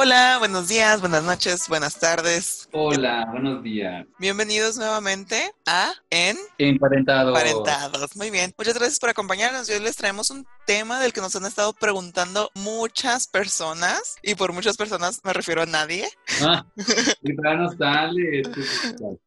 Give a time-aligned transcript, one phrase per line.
[0.00, 2.68] Hola, buenos días, buenas noches, buenas tardes.
[2.70, 4.06] Hola, buenos días.
[4.20, 7.32] Bienvenidos nuevamente a En Emparentados.
[7.32, 8.16] Parentados.
[8.16, 8.52] Muy bien.
[8.58, 9.68] Muchas gracias por acompañarnos.
[9.68, 14.16] Hoy les traemos un tema del que nos han estado preguntando muchas personas.
[14.22, 16.08] Y por muchas personas me refiero a nadie.
[16.42, 16.66] Ah,
[17.22, 18.42] no sale.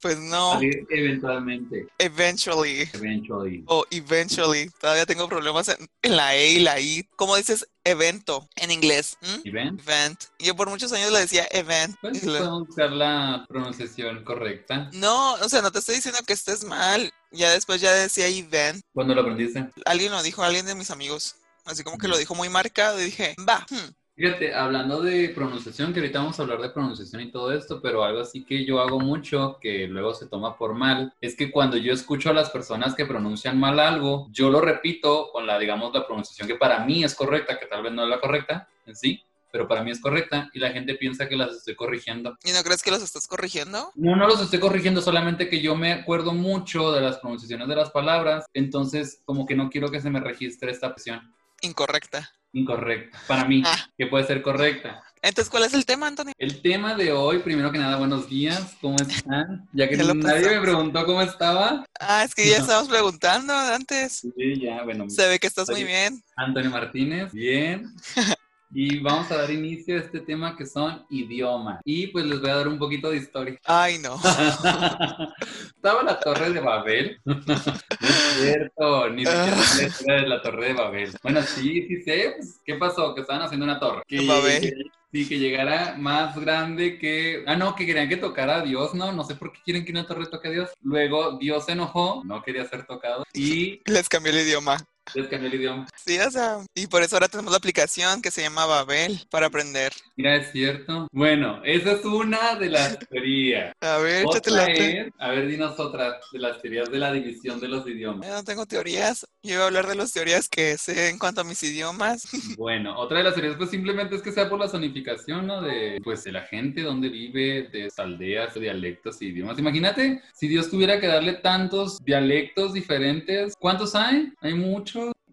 [0.01, 1.87] Pues no, Salir eventualmente.
[1.99, 2.89] eventually.
[2.93, 3.63] Eventually.
[3.67, 4.69] O eventually.
[4.79, 7.07] Todavía tengo problemas en, en la E y la I.
[7.15, 9.17] ¿Cómo dices evento en inglés?
[9.21, 9.47] ¿Mm?
[9.47, 9.79] ¿Y ven?
[9.79, 10.23] Event.
[10.37, 11.95] Yo por muchos años le decía event.
[12.01, 14.89] Podemos buscar la pronunciación correcta.
[14.93, 17.11] No, o sea, no te estoy diciendo que estés mal.
[17.31, 18.81] Ya después ya decía event.
[18.93, 19.69] ¿Cuándo lo aprendiste?
[19.85, 21.35] Alguien lo dijo, alguien de mis amigos.
[21.65, 23.65] Así como que lo dijo muy marcado y dije, va.
[23.69, 27.81] hmm, Fíjate, hablando de pronunciación, que ahorita vamos a hablar de pronunciación y todo esto,
[27.81, 31.49] pero algo así que yo hago mucho, que luego se toma por mal, es que
[31.49, 35.57] cuando yo escucho a las personas que pronuncian mal algo, yo lo repito con la,
[35.57, 38.67] digamos, la pronunciación que para mí es correcta, que tal vez no es la correcta
[38.85, 42.37] en sí, pero para mí es correcta, y la gente piensa que las estoy corrigiendo.
[42.43, 43.91] ¿Y no crees que los estás corrigiendo?
[43.95, 47.75] No, no los estoy corrigiendo, solamente que yo me acuerdo mucho de las pronunciaciones de
[47.75, 52.31] las palabras, entonces como que no quiero que se me registre esta presión Incorrecta.
[52.53, 53.77] incorrecta, para mí, Ah.
[53.97, 55.03] que puede ser correcta.
[55.23, 56.33] Entonces, ¿cuál es el tema, Antonio?
[56.39, 59.69] El tema de hoy, primero que nada, buenos días, ¿cómo están?
[59.71, 61.85] Ya que nadie me preguntó cómo estaba.
[61.99, 64.13] Ah, es que ya estábamos preguntando antes.
[64.35, 66.23] Sí, ya, bueno, Se ve que estás muy bien.
[66.35, 67.93] Antonio Martínez, bien.
[68.73, 71.81] Y vamos a dar inicio a este tema que son idiomas.
[71.83, 73.57] Y pues les voy a dar un poquito de historia.
[73.65, 74.15] Ay, no.
[75.75, 77.19] Estaba la Torre de Babel.
[77.25, 79.83] No es cierto, ni siquiera Ah.
[79.83, 81.11] historia de la Torre de Babel.
[81.21, 82.33] Bueno, sí, sí sé.
[82.37, 83.13] Pues, ¿Qué pasó?
[83.13, 84.01] Que estaban haciendo una torre.
[84.07, 84.91] Que, Babel.
[85.11, 87.43] Sí, que llegara más grande que...
[87.45, 89.11] Ah, no, que querían que tocara a Dios, ¿no?
[89.11, 90.69] No sé por qué quieren que una torre toque a Dios.
[90.81, 94.77] Luego Dios se enojó, no quería ser tocado y Les cambió el idioma.
[95.13, 95.87] Les cambió el idioma.
[95.95, 99.47] Sí, o sea, y por eso ahora tenemos la aplicación que se llama Babel para
[99.47, 99.91] aprender.
[100.15, 101.07] Mira, es cierto.
[101.11, 103.73] Bueno, esa es una de las teorías.
[103.81, 107.11] A ver, échate Otra la es, a ver, dinos otra de las teorías de la
[107.11, 108.27] división de los idiomas.
[108.27, 109.25] Yo no tengo teorías.
[109.43, 112.27] Yo iba a hablar de las teorías que sé en cuanto a mis idiomas.
[112.57, 115.61] Bueno, otra de las teorías pues simplemente es que sea por la zonificación, ¿no?
[115.61, 119.57] De, pues, de la gente donde vive, de aldeas, dialectos y idiomas.
[119.57, 123.55] Imagínate si Dios tuviera que darle tantos dialectos diferentes.
[123.57, 124.31] ¿Cuántos hay?
[124.41, 124.90] Hay muchos.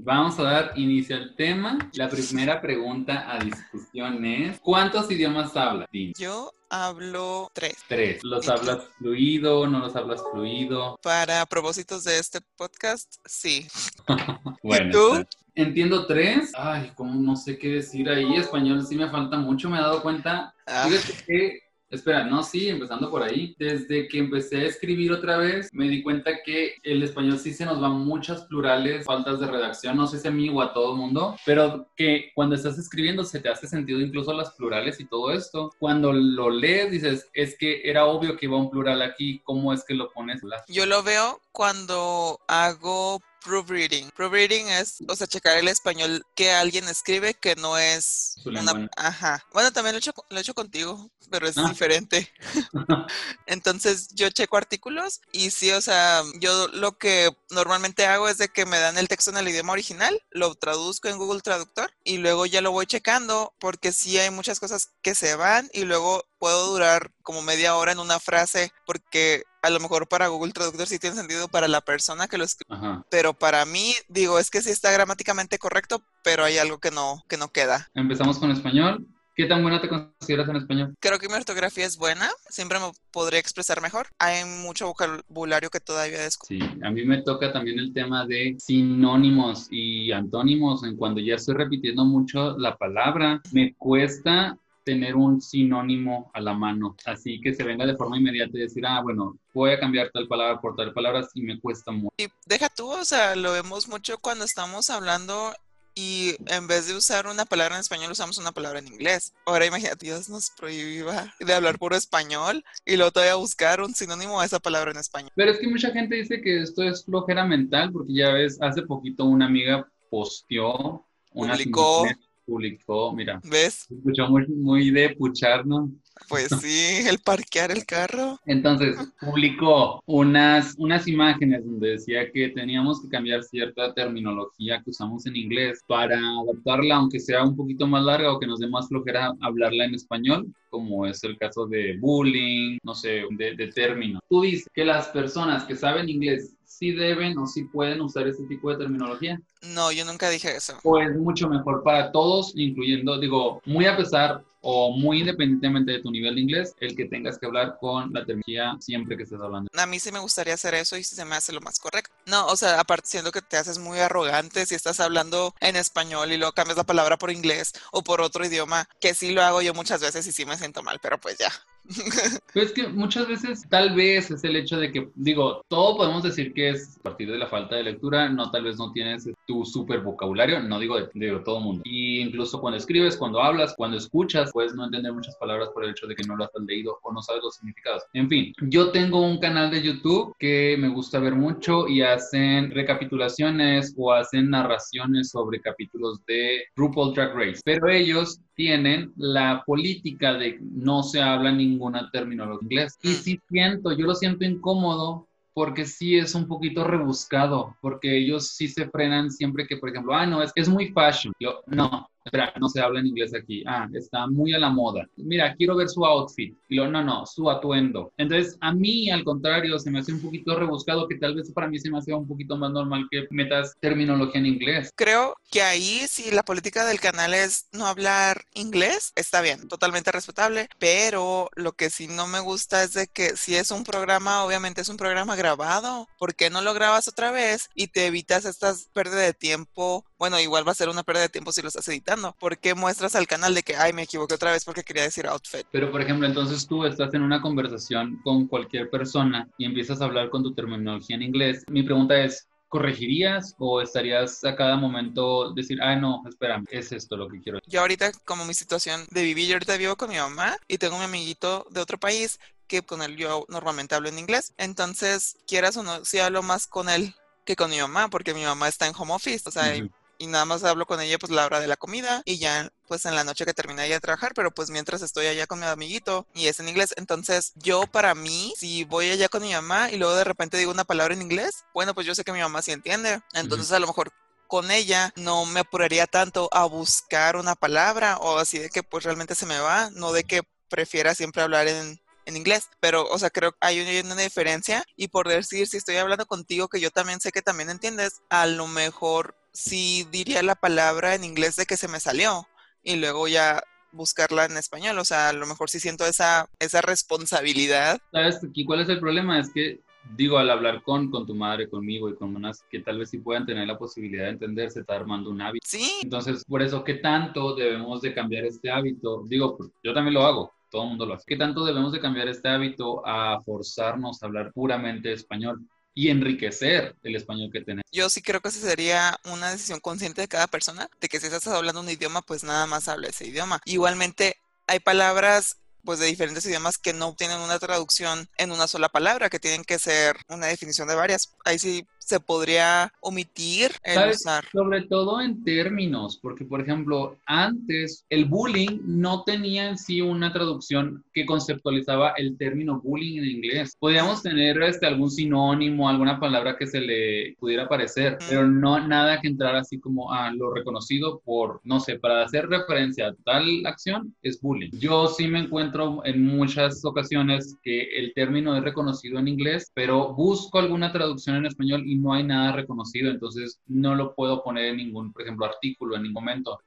[0.08, 1.76] Vamos a dar inicio al tema.
[1.92, 5.86] La primera pregunta a discusión es, ¿cuántos idiomas hablas?
[5.92, 6.14] Din?
[6.18, 7.76] Yo hablo tres.
[7.88, 8.24] Tres.
[8.24, 9.66] ¿Los hablas fluido?
[9.66, 10.98] ¿No los hablas fluido?
[11.02, 13.66] Para propósitos de este podcast, sí.
[14.62, 15.14] Bueno, tú?
[15.16, 15.28] está.
[15.54, 16.52] entiendo tres.
[16.56, 18.34] Ay, como no sé qué decir ahí.
[18.36, 19.68] Español sí me falta mucho.
[19.68, 20.54] Me he dado cuenta.
[20.66, 21.58] Ah, Fíjate que,
[21.90, 23.54] espera, no, sí, empezando por ahí.
[23.58, 27.64] Desde que empecé a escribir otra vez, me di cuenta que el español sí se
[27.64, 29.96] nos van muchas plurales, faltas de redacción.
[29.96, 33.24] No sé si a mí o a todo el mundo, pero que cuando estás escribiendo
[33.24, 35.70] se te hace sentido incluso las plurales y todo esto.
[35.78, 39.40] Cuando lo lees, dices, es que era obvio que iba un plural aquí.
[39.44, 40.40] ¿Cómo es que lo pones?
[40.68, 44.10] Yo lo veo cuando hago proofreading.
[44.14, 48.88] Proofreading es, o sea, checar el español que alguien escribe que no es Su una...
[48.96, 49.44] Ajá.
[49.52, 51.66] Bueno, también lo he hecho, lo he hecho contigo, pero es Ah.
[51.68, 52.32] diferente.
[53.46, 58.48] Entonces yo checo artículos y sí, o sea, yo lo que normalmente hago es de
[58.48, 62.18] que me dan el texto en el idioma original, lo traduzco en Google Traductor y
[62.18, 66.24] luego ya lo voy checando porque sí hay muchas cosas que se van y luego
[66.38, 70.86] puedo durar como media hora en una frase porque a lo mejor para Google Traductor
[70.86, 73.04] sí tiene sentido para la persona que lo escribe, Ajá.
[73.10, 77.24] pero para mí digo, es que sí está gramáticamente correcto, pero hay algo que no
[77.28, 77.90] que no queda.
[77.94, 79.06] Empezamos con español.
[79.38, 80.94] ¿Qué tan buena te consideras en español?
[80.98, 84.08] Creo que mi ortografía es buena, siempre me podría expresar mejor.
[84.18, 86.66] Hay mucho vocabulario que todavía descubro.
[86.66, 90.82] Sí, a mí me toca también el tema de sinónimos y antónimos.
[90.82, 96.54] En cuando ya estoy repitiendo mucho la palabra, me cuesta tener un sinónimo a la
[96.54, 100.10] mano, así que se venga de forma inmediata y decir, ah, bueno, voy a cambiar
[100.12, 102.12] tal palabra por tal palabra, sí me cuesta mucho.
[102.16, 105.54] Y deja tú, o sea, lo vemos mucho cuando estamos hablando
[105.98, 109.32] y en vez de usar una palabra en español usamos una palabra en inglés.
[109.44, 114.40] Ahora imagínate, Dios nos prohíba de hablar puro español y luego todavía buscar un sinónimo
[114.40, 115.32] a esa palabra en español.
[115.34, 118.82] Pero es que mucha gente dice que esto es flojera mental, porque ya ves, hace
[118.82, 122.06] poquito una amiga posteó una Publicó.
[122.46, 123.86] publicó, mira, ¿Ves?
[123.90, 125.90] escuchó muy, muy de puchar, ¿no?
[126.28, 128.38] Pues sí, el parquear el carro.
[128.46, 135.26] Entonces, publicó unas, unas imágenes donde decía que teníamos que cambiar cierta terminología que usamos
[135.26, 138.88] en inglés para adaptarla, aunque sea un poquito más larga o que nos dé más
[138.88, 144.20] flojera hablarla en español, como es el caso de bullying, no sé, de, de términos.
[144.28, 148.44] Tú dices que las personas que saben inglés sí deben o sí pueden usar este
[148.44, 149.40] tipo de terminología,
[149.74, 150.74] No, yo nunca dije eso.
[150.84, 156.00] o es mucho mejor para todos, incluyendo, digo, muy a pesar o muy independientemente de
[156.00, 159.40] tu nivel de inglés, el que tengas que hablar con la terminología siempre que estés
[159.40, 159.70] hablando.
[159.74, 162.14] A mí sí me gustaría hacer eso y se me hace lo más correcto.
[162.26, 166.32] No, o sea, aparte siendo que te haces muy arrogante si estás hablando en español
[166.32, 169.62] y luego cambias la palabra por inglés o por otro idioma, que sí lo hago
[169.62, 171.50] yo muchas veces y sí me siento mal, pero pues ya.
[172.54, 176.52] Pues que muchas veces tal vez es el hecho de que, digo, todo podemos decir
[176.54, 179.64] que es a partir de la falta de lectura, no tal vez no tienes tu
[179.64, 181.82] super vocabulario, no digo de, de todo mundo.
[181.84, 185.90] Y incluso cuando escribes, cuando hablas, cuando escuchas, puedes no entender muchas palabras por el
[185.90, 188.02] hecho de que no las has leído o no sabes los significados.
[188.14, 192.70] En fin, yo tengo un canal de YouTube que me gusta ver mucho y hacen
[192.70, 200.34] recapitulaciones o hacen narraciones sobre capítulos de RuPaul Drag Race, pero ellos tienen la política
[200.34, 202.98] de no se habla ninguna terminología inglés.
[203.04, 203.14] Y mm.
[203.14, 208.66] sí siento, yo lo siento incómodo porque sí es un poquito rebuscado, porque ellos sí
[208.66, 211.32] se frenan siempre que, por ejemplo, ah, no, es es muy fashion.
[211.38, 213.62] Yo, no, espera, no se habla en inglés aquí.
[213.66, 215.06] Ah, está muy a la moda.
[215.16, 216.56] Mira, quiero ver su outfit.
[216.68, 218.12] Y lo, no, no, su atuendo.
[218.16, 221.68] Entonces, a mí, al contrario, se me hace un poquito rebuscado, que tal vez para
[221.68, 224.92] mí se me hace un poquito más normal que metas terminología en inglés.
[224.94, 230.12] Creo que ahí, si la política del canal es no hablar inglés, está bien, totalmente
[230.12, 234.44] respetable, pero lo que sí no me gusta es de que si es un programa,
[234.44, 238.44] obviamente es un programa grabado, ¿por qué no lo grabas otra vez y te evitas
[238.44, 240.04] estas pérdidas de tiempo?
[240.18, 242.74] Bueno, igual va a ser una pérdida de tiempo si lo estás editando ¿Por qué
[242.74, 245.66] muestras al canal de que, ay, me equivoqué otra vez porque quería decir outfit?
[245.70, 250.04] Pero, por ejemplo, entonces tú estás en una conversación con cualquier persona y empiezas a
[250.04, 251.64] hablar con tu terminología en inglés.
[251.68, 257.16] Mi pregunta es, ¿corregirías o estarías a cada momento decir, ay, no, espérame, es esto
[257.16, 257.60] lo que quiero?
[257.66, 260.96] Yo ahorita, como mi situación de vivir, yo ahorita vivo con mi mamá y tengo
[260.96, 264.52] un amiguito de otro país que con él yo normalmente hablo en inglés.
[264.58, 268.44] Entonces, quieras o no, si hablo más con él que con mi mamá, porque mi
[268.44, 269.74] mamá está en home office, o sea,
[270.18, 273.06] y nada más hablo con ella pues la hora de la comida y ya pues
[273.06, 275.66] en la noche que termina ella de trabajar, pero pues mientras estoy allá con mi
[275.66, 279.90] amiguito y es en inglés, entonces yo para mí, si voy allá con mi mamá
[279.90, 282.40] y luego de repente digo una palabra en inglés, bueno pues yo sé que mi
[282.40, 284.12] mamá sí entiende, entonces a lo mejor
[284.46, 289.04] con ella no me apuraría tanto a buscar una palabra o así de que pues
[289.04, 293.18] realmente se me va, no de que prefiera siempre hablar en, en inglés, pero, o
[293.18, 296.90] sea, creo que hay una diferencia y por decir, si estoy hablando contigo, que yo
[296.90, 301.66] también sé que también entiendes, a lo mejor sí diría la palabra en inglés de
[301.66, 302.46] que se me salió
[302.84, 303.60] y luego ya
[303.90, 308.00] buscarla en español, o sea, a lo mejor sí siento esa, esa responsabilidad.
[308.12, 309.40] ¿Sabes aquí cuál es el problema?
[309.40, 309.80] Es que
[310.16, 313.18] digo, al hablar con, con tu madre, conmigo y con unas que tal vez sí
[313.18, 315.66] puedan tener la posibilidad de entenderse, está armando un hábito.
[315.66, 315.90] Sí.
[316.02, 319.24] Entonces, por eso, ¿qué tanto debemos de cambiar este hábito?
[319.26, 321.24] Digo, pues, yo también lo hago todo el mundo lo hace.
[321.26, 325.66] ¿Qué tanto debemos de cambiar este hábito a forzarnos a hablar puramente español?
[325.98, 327.82] Y enriquecer el español que tenemos.
[327.90, 331.26] Yo sí creo que esa sería una decisión consciente de cada persona, de que si
[331.26, 333.60] estás hablando un idioma, pues nada más habla ese idioma.
[333.64, 334.36] Igualmente,
[334.68, 339.30] hay palabras pues de diferentes idiomas que no tienen una traducción en una sola palabra,
[339.30, 341.34] que tienen que ser una definición de varias.
[341.44, 344.46] Ahí sí se podría omitir el usar.
[344.50, 350.32] Sobre todo en términos, porque por ejemplo, antes el bullying no tenía en sí una
[350.32, 353.76] traducción que conceptualizaba el término bullying en inglés.
[353.78, 359.20] Podíamos tener este, algún sinónimo, alguna palabra que se le pudiera parecer, pero no nada
[359.20, 363.66] que entrar así como a lo reconocido por, no sé, para hacer referencia a tal
[363.66, 364.70] acción es bullying.
[364.72, 365.67] Yo sí me encuentro
[366.04, 371.46] en muchas ocasiones que el término es reconocido en inglés, pero busco alguna traducción en
[371.46, 375.46] español y no hay nada reconocido, entonces no lo puedo poner en ningún, por ejemplo,
[375.46, 376.58] artículo, en ningún momento.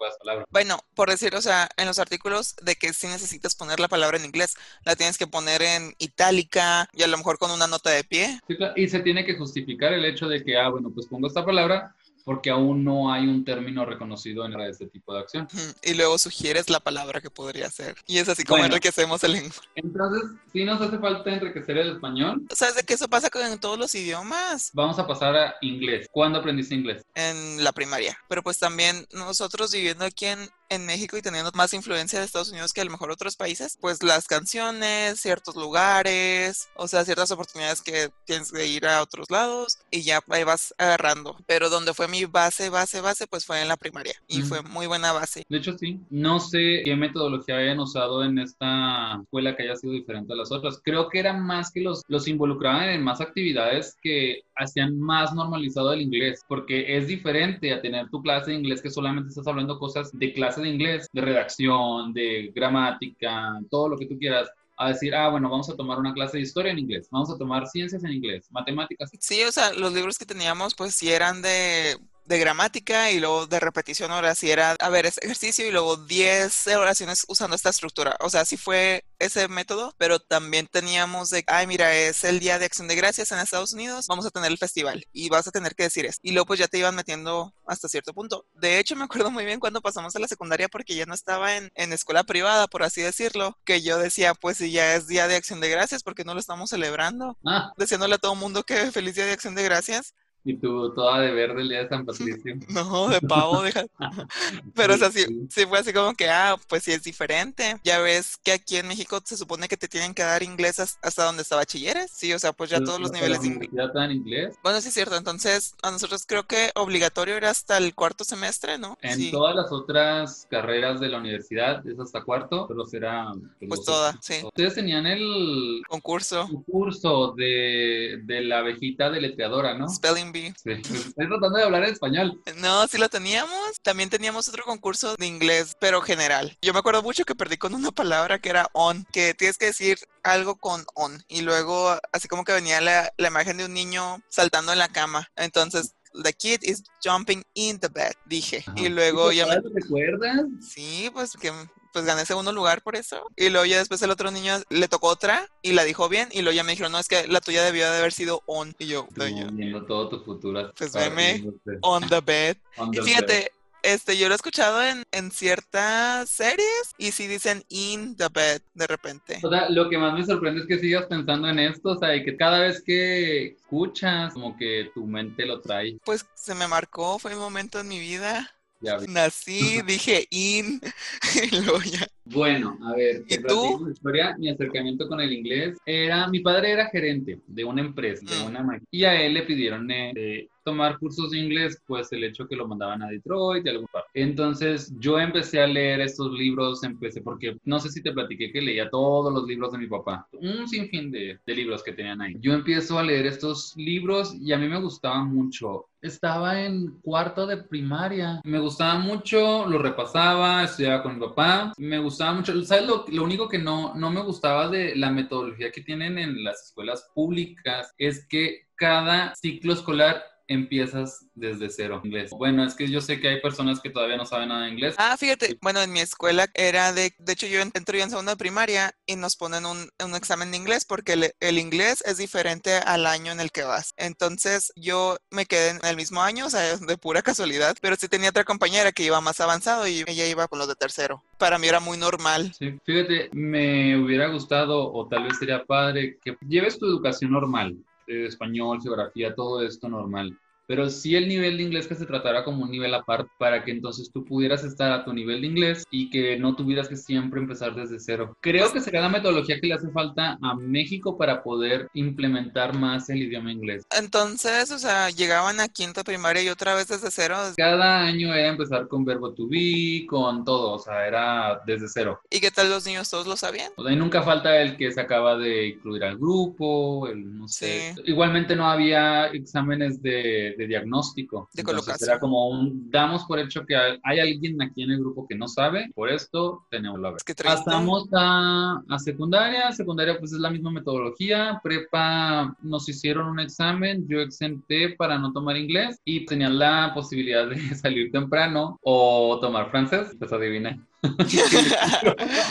[0.49, 4.17] Bueno, por decir, o sea, en los artículos de que si necesitas poner la palabra
[4.17, 4.55] en inglés,
[4.85, 8.39] la tienes que poner en itálica y a lo mejor con una nota de pie.
[8.75, 11.95] y se tiene que justificar el hecho de que, ah, bueno, pues pongo esta palabra
[12.23, 15.47] porque aún no hay un término reconocido en este tipo de acción.
[15.83, 17.95] Y luego sugieres la palabra que podría ser.
[18.07, 19.59] Y es así como enriquecemos el lenguaje.
[19.75, 22.43] Entonces, sí nos hace falta enriquecer el español.
[22.53, 24.71] ¿Sabes de qué eso pasa con todos los idiomas?
[24.73, 26.07] Vamos a pasar a inglés.
[26.11, 27.03] ¿Cuándo aprendiste inglés?
[27.15, 28.17] En la primaria.
[28.27, 30.39] Pero pues también nosotros viviendo aquí en,
[30.71, 33.77] en México y teniendo más influencia de Estados Unidos que a lo mejor otros países,
[33.79, 39.29] pues las canciones, ciertos lugares, o sea, ciertas oportunidades que tienes que ir a otros
[39.29, 41.35] lados y ya ahí vas agarrando.
[41.45, 44.87] Pero donde fue mi base, base, base, pues fue en la primaria y fue muy
[44.87, 45.43] buena base.
[45.49, 45.99] De hecho, sí.
[46.09, 50.53] No sé qué metodología hayan usado en esta escuela que haya sido diferente a las
[50.53, 50.79] otras.
[50.81, 55.91] Creo que era más que los, los involucraban en más actividades que hacían más normalizado
[55.91, 59.79] el inglés, porque es diferente a tener tu clase de inglés que solamente estás hablando
[59.79, 65.13] cosas de de inglés, de redacción, de gramática, todo lo que tú quieras a decir,
[65.13, 68.03] ah, bueno, vamos a tomar una clase de historia en inglés, vamos a tomar ciencias
[68.03, 69.11] en inglés, matemáticas.
[69.19, 71.97] Sí, o sea, los libros que teníamos, pues sí eran de
[72.31, 75.97] de gramática y luego de repetición ahora sí era, a ver, ese ejercicio y luego
[75.97, 78.15] 10 oraciones usando esta estructura.
[78.21, 82.57] O sea, sí fue ese método, pero también teníamos de, ay, mira, es el Día
[82.57, 85.51] de Acción de Gracias en Estados Unidos, vamos a tener el festival y vas a
[85.51, 86.19] tener que decir eso.
[86.23, 88.45] Y luego pues ya te iban metiendo hasta cierto punto.
[88.53, 91.57] De hecho, me acuerdo muy bien cuando pasamos a la secundaria porque ya no estaba
[91.57, 95.27] en, en escuela privada, por así decirlo, que yo decía, pues si ya es Día
[95.27, 97.37] de Acción de Gracias, porque no lo estamos celebrando?
[97.45, 97.73] Ah.
[97.75, 100.13] Diciéndole a todo mundo que feliz Día de Acción de Gracias.
[100.43, 102.55] Y tú toda de verde el día de San Patricio.
[102.69, 103.85] No, de pavo, deja.
[104.75, 107.79] Pero o sea, sí, sí fue así como que, ah, pues sí es diferente.
[107.83, 110.97] Ya ves que aquí en México se supone que te tienen que dar inglés has-
[111.01, 112.11] hasta donde está bachilleres.
[112.11, 113.69] Sí, o sea, pues ya todos los niveles de inglés.
[113.73, 114.55] ¿Ya en inglés?
[114.63, 115.15] Bueno, sí es cierto.
[115.15, 118.97] Entonces, a nosotros creo que obligatorio era hasta el cuarto semestre, ¿no?
[119.01, 123.31] En sí, todas las otras carreras de la universidad es hasta cuarto, pero será...
[123.67, 124.41] Pues toda, sí.
[124.43, 129.87] Ustedes tenían el concurso, curso de, de la abejita deletreadora, ¿no?
[129.89, 130.71] Spelling Sí.
[130.71, 132.41] Estoy tratando de hablar en español.
[132.57, 133.79] No, sí lo teníamos.
[133.81, 136.57] También teníamos otro concurso de inglés, pero general.
[136.61, 139.67] Yo me acuerdo mucho que perdí con una palabra que era on, que tienes que
[139.67, 141.23] decir algo con on.
[141.27, 144.89] Y luego, así como que venía la, la imagen de un niño saltando en la
[144.89, 145.29] cama.
[145.35, 148.63] Entonces, the kid is jumping in the bed, dije.
[148.75, 149.55] Y luego ya me...
[149.55, 150.41] ¿Te recuerdas?
[150.61, 151.51] Sí, pues que
[151.91, 153.25] pues gané segundo lugar por eso.
[153.35, 156.29] Y luego ya después el otro niño le tocó otra y la dijo bien.
[156.31, 158.75] Y luego ya me dijeron, no, es que la tuya debió de haber sido on.
[158.79, 160.73] Y yo, No, "Doña, viendo todo tu futuro.
[160.77, 161.43] Pues veme.
[161.81, 162.57] on the bed.
[162.77, 163.51] On Y the fíjate,
[163.83, 168.61] este, yo lo he escuchado en, en ciertas series y sí dicen in the bed
[168.75, 169.39] de repente.
[169.43, 172.15] O sea, lo que más me sorprende es que sigas pensando en esto, o sea,
[172.15, 175.97] y que cada vez que escuchas, como que tu mente lo trae.
[176.05, 178.51] Pues se me marcó, fue un momento en mi vida.
[178.81, 178.97] Ya.
[179.07, 180.81] Nací, dije in,
[181.51, 182.07] y luego ya.
[182.25, 183.89] Bueno, a ver, ¿Y tú?
[183.89, 184.35] historia.
[184.37, 188.45] Mi acercamiento con el inglés era, mi padre era gerente de una empresa, de Mm.
[188.45, 192.55] una y a él le pidieron eh, tomar cursos de inglés, pues el hecho que
[192.55, 194.03] lo mandaban a Detroit y a algún par.
[194.13, 198.61] Entonces yo empecé a leer estos libros, empecé porque no sé si te platiqué que
[198.61, 202.35] leía todos los libros de mi papá, un sinfín de, de libros que tenían ahí.
[202.39, 205.87] Yo empiezo a leer estos libros y a mí me gustaban mucho.
[206.01, 208.41] Estaba en cuarto de primaria.
[208.43, 211.73] Me gustaba mucho, lo repasaba, estudiaba con mi papá.
[211.77, 212.63] Me gustaba mucho.
[212.63, 216.43] ¿Sabes lo, lo único que no, no me gustaba de la metodología que tienen en
[216.43, 217.93] las escuelas públicas?
[217.97, 222.31] Es que cada ciclo escolar empiezas desde cero inglés.
[222.31, 224.95] Bueno, es que yo sé que hay personas que todavía no saben nada de inglés.
[224.97, 228.33] Ah, fíjate, bueno, en mi escuela era de, de hecho yo entro yo en segunda
[228.33, 232.17] de primaria y nos ponen un, un examen de inglés porque el, el inglés es
[232.17, 233.93] diferente al año en el que vas.
[233.97, 238.07] Entonces yo me quedé en el mismo año, o sea, de pura casualidad, pero sí
[238.07, 241.23] tenía otra compañera que iba más avanzado y ella iba con los de tercero.
[241.37, 242.53] Para mí era muy normal.
[242.57, 247.77] Sí, fíjate, me hubiera gustado o tal vez sería padre que lleves tu educación normal,
[248.11, 250.37] español, geografía, todo esto normal.
[250.71, 253.71] Pero sí el nivel de inglés que se tratara como un nivel aparte para que
[253.71, 257.41] entonces tú pudieras estar a tu nivel de inglés y que no tuvieras que siempre
[257.41, 258.37] empezar desde cero.
[258.39, 263.09] Creo que sería la metodología que le hace falta a México para poder implementar más
[263.09, 263.83] el idioma inglés.
[263.99, 267.35] Entonces, o sea, llegaban a quinta primaria y otra vez desde cero.
[267.57, 272.21] Cada año era empezar con verbo to be, con todo, o sea, era desde cero.
[272.29, 273.73] ¿Y qué tal los niños todos lo sabían?
[273.75, 277.49] O sea, y nunca falta el que se acaba de incluir al grupo, el no
[277.49, 277.93] sé.
[277.93, 278.03] Sí.
[278.05, 281.49] Igualmente no había exámenes de, de diagnóstico.
[281.53, 282.09] De Entonces colocación.
[282.09, 285.35] Era como un, damos por hecho que hay, hay alguien aquí en el grupo que
[285.35, 287.17] no sabe, por esto tenemos la ver.
[287.17, 287.35] Es que.
[287.41, 294.05] Pasamos a, a secundaria, secundaria pues es la misma metodología, prepa nos hicieron un examen,
[294.07, 299.71] yo exenté para no tomar inglés y tenía la posibilidad de salir temprano o tomar
[299.71, 300.85] francés, pues adivina.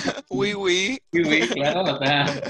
[0.70, 2.42] Sí, güey, claro, o sea,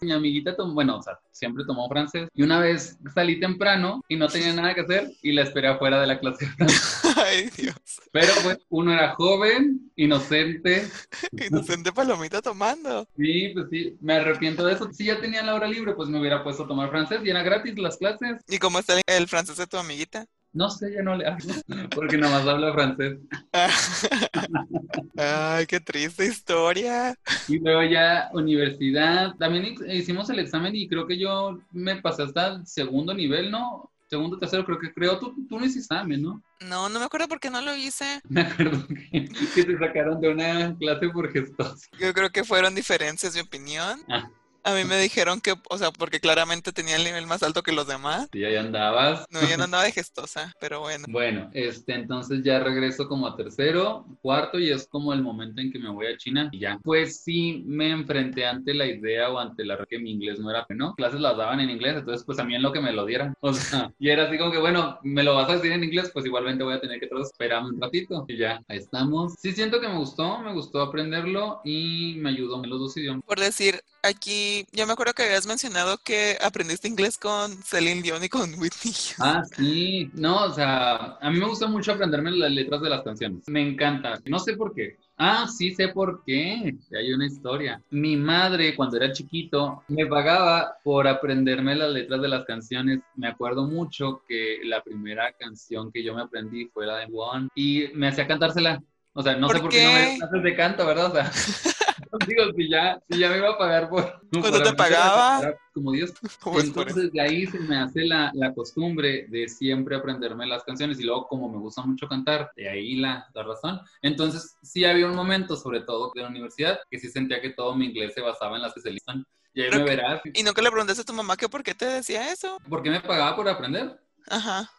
[0.00, 4.16] mi amiguita tomó, bueno, o sea, siempre tomó francés y una vez salí temprano y
[4.16, 7.02] no tenía nada que hacer y la esperé afuera de la clase de francés.
[7.16, 7.74] Ay, Dios.
[8.12, 10.88] Pero pues uno era joven, inocente,
[11.50, 13.06] Inocente palomita tomando.
[13.16, 14.90] y pues sí, me arrepiento de eso.
[14.92, 17.42] Si ya tenía la hora libre, pues me hubiera puesto a tomar francés y era
[17.42, 18.42] gratis las clases.
[18.48, 20.26] ¿Y cómo está el francés de tu amiguita?
[20.58, 21.54] No sé, ya no le hablo,
[21.94, 23.18] porque nomás hablo francés.
[25.16, 27.14] Ay, qué triste historia.
[27.46, 32.24] Y luego ya universidad, también hi- hicimos el examen y creo que yo me pasé
[32.24, 33.90] hasta el segundo nivel, ¿no?
[34.10, 36.42] Segundo, tercero, creo que creo, tú, tú no hiciste examen, ¿no?
[36.60, 38.20] No, no me acuerdo por qué no lo hice.
[38.28, 41.86] Me acuerdo que, que te sacaron de una clase por gestoso.
[42.00, 44.02] Yo creo que fueron diferencias de opinión.
[44.08, 44.28] Ah.
[44.64, 47.72] A mí me dijeron que, o sea, porque claramente tenía el nivel más alto que
[47.72, 48.28] los demás.
[48.32, 49.24] Sí, ahí andabas.
[49.30, 51.06] No, yo no andaba de gestosa, pero bueno.
[51.08, 55.72] Bueno, este, entonces ya regreso como a tercero, cuarto, y es como el momento en
[55.72, 56.78] que me voy a China y ya.
[56.82, 60.66] Pues sí, me enfrenté ante la idea o ante la que mi inglés no era,
[60.70, 60.94] ¿no?
[60.94, 63.34] Clases las daban en inglés, entonces pues también lo que me lo dieran.
[63.40, 66.10] O sea, y era así como que, bueno, me lo vas a decir en inglés,
[66.12, 68.24] pues igualmente voy a tener que esperar un ratito.
[68.28, 69.34] Y ya, ahí estamos.
[69.38, 73.22] Sí siento que me gustó, me gustó aprenderlo y me ayudó en los dos idiomas.
[73.24, 78.24] Por decir, aquí, yo me acuerdo que habías mencionado que aprendiste inglés con Celine Dion
[78.24, 78.94] y con Whitney.
[79.20, 80.10] Ah, sí.
[80.14, 83.44] No, o sea, a mí me gusta mucho aprenderme las letras de las canciones.
[83.46, 84.20] Me encanta.
[84.26, 84.96] No sé por qué.
[85.16, 86.76] Ah, sí sé por qué.
[86.96, 87.82] Hay una historia.
[87.90, 93.00] Mi madre, cuando era chiquito, me pagaba por aprenderme las letras de las canciones.
[93.16, 97.48] Me acuerdo mucho que la primera canción que yo me aprendí fue la de One
[97.54, 98.80] y me hacía cantársela.
[99.12, 101.06] O sea, no sé por qué no me haces de canto, ¿verdad?
[101.06, 101.32] O sea,
[102.26, 104.20] digo, si ya, si ya me iba a pagar por...
[104.30, 105.54] ¿Cuándo te pagaba?
[105.72, 106.12] Como Dios.
[106.58, 111.04] Entonces de ahí se me hace la, la, costumbre de siempre aprenderme las canciones y
[111.04, 113.80] luego como me gusta mucho cantar, de ahí la, la razón.
[114.02, 117.74] Entonces sí había un momento, sobre todo de la universidad, que sí sentía que todo
[117.74, 119.24] mi inglés se basaba en las que se listan.
[119.54, 120.20] Y ahí me verás.
[120.34, 122.58] ¿Y nunca le preguntaste a tu mamá que por qué te decía eso?
[122.68, 123.98] ¿Por qué me pagaba por aprender?
[124.28, 124.70] Ajá.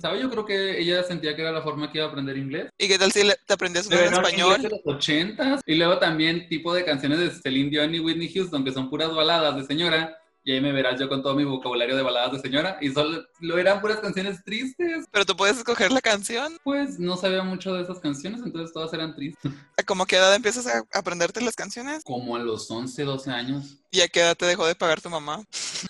[0.00, 0.22] ¿Sabes?
[0.22, 2.68] Yo creo que ella sentía que era la forma que iba a aprender inglés.
[2.78, 4.62] ¿Y qué tal si te aprendías en español?
[4.62, 8.64] De los 80 y luego también tipo de canciones de Celine Dion y Whitney Houston
[8.64, 11.96] que son puras baladas de señora y ahí me verás yo con todo mi vocabulario
[11.96, 12.78] de baladas de señora.
[12.80, 15.04] Y solo lo eran puras canciones tristes.
[15.10, 16.56] Pero tú puedes escoger la canción.
[16.64, 19.52] Pues no sabía mucho de esas canciones, entonces todas eran tristes.
[19.76, 22.02] ¿A cómo qué edad empiezas a aprenderte las canciones?
[22.04, 23.76] Como a los 11, 12 años.
[23.92, 25.42] ¿Y a qué edad te dejó de pagar tu mamá?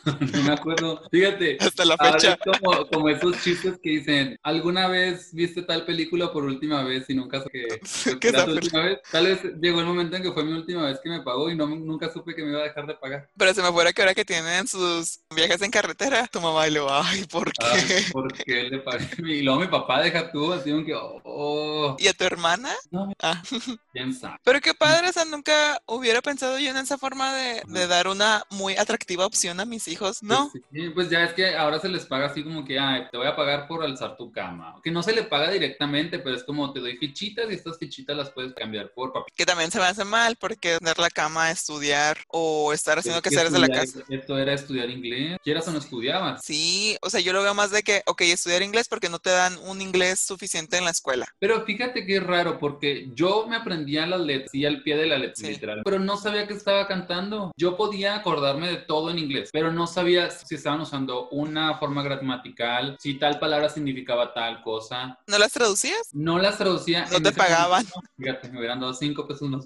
[0.33, 1.03] no me acuerdo.
[1.11, 1.59] Fíjate.
[1.61, 2.39] Hasta la fecha.
[2.39, 7.15] Como, como, esos chistes que dicen, ¿alguna vez viste tal película por última vez y
[7.15, 7.81] nunca supe que
[8.21, 9.01] ¿Qué era tu última vez?
[9.11, 11.57] Tal vez llegó el momento en que fue mi última vez que me pagó y
[11.57, 13.29] no, nunca supe que me iba a dejar de pagar.
[13.37, 16.81] Pero se me fuera que ahora que tienen sus viajes en carretera, tu mamá le
[16.81, 17.67] va, ay, ¿por qué?
[17.67, 19.09] Ay, ¿Por qué le pagué?
[19.19, 21.97] Y luego mi papá deja tú, así que, oh.
[21.99, 22.71] ¿Y a tu hermana?
[22.91, 23.43] No, ah.
[24.45, 28.09] Pero qué padre, o sea, nunca hubiera pensado yo en esa forma de, de dar
[28.09, 30.49] una muy atractiva opción a mis hijos, ¿no?
[30.51, 33.19] Pues, sí, pues ya es que ahora se les paga así como que, ay, te
[33.19, 34.77] voy a pagar por alzar tu cama.
[34.83, 38.17] Que no se le paga directamente, pero es como te doy fichitas y estas fichitas
[38.17, 39.33] las puedes cambiar por papel.
[39.37, 43.31] Que también se me hace mal porque dar la cama, estudiar o estar haciendo que
[43.31, 44.01] seres de la casa.
[44.09, 45.37] Esto era estudiar inglés.
[45.43, 46.41] ¿Quieras o no estudiabas?
[46.45, 49.31] Sí, o sea, yo lo veo más de que, ok, estudiar inglés porque no te
[49.31, 51.27] dan un inglés suficiente en la escuela.
[51.39, 55.07] Pero fíjate que es raro porque yo me aprendía las letras y al pie de
[55.07, 57.53] la letra, literal, pero no sabía que estaba cantando.
[57.57, 62.03] Yo podía acordarme de todo en inglés, pero no sabía si estaban usando una forma
[62.03, 65.19] gramatical, si tal palabra significaba tal cosa.
[65.27, 66.11] ¿No las traducías?
[66.13, 67.07] No las traducía.
[67.11, 67.87] ¿No te pagaban?
[68.19, 69.61] fíjate, me hubieran dado cinco pesos no,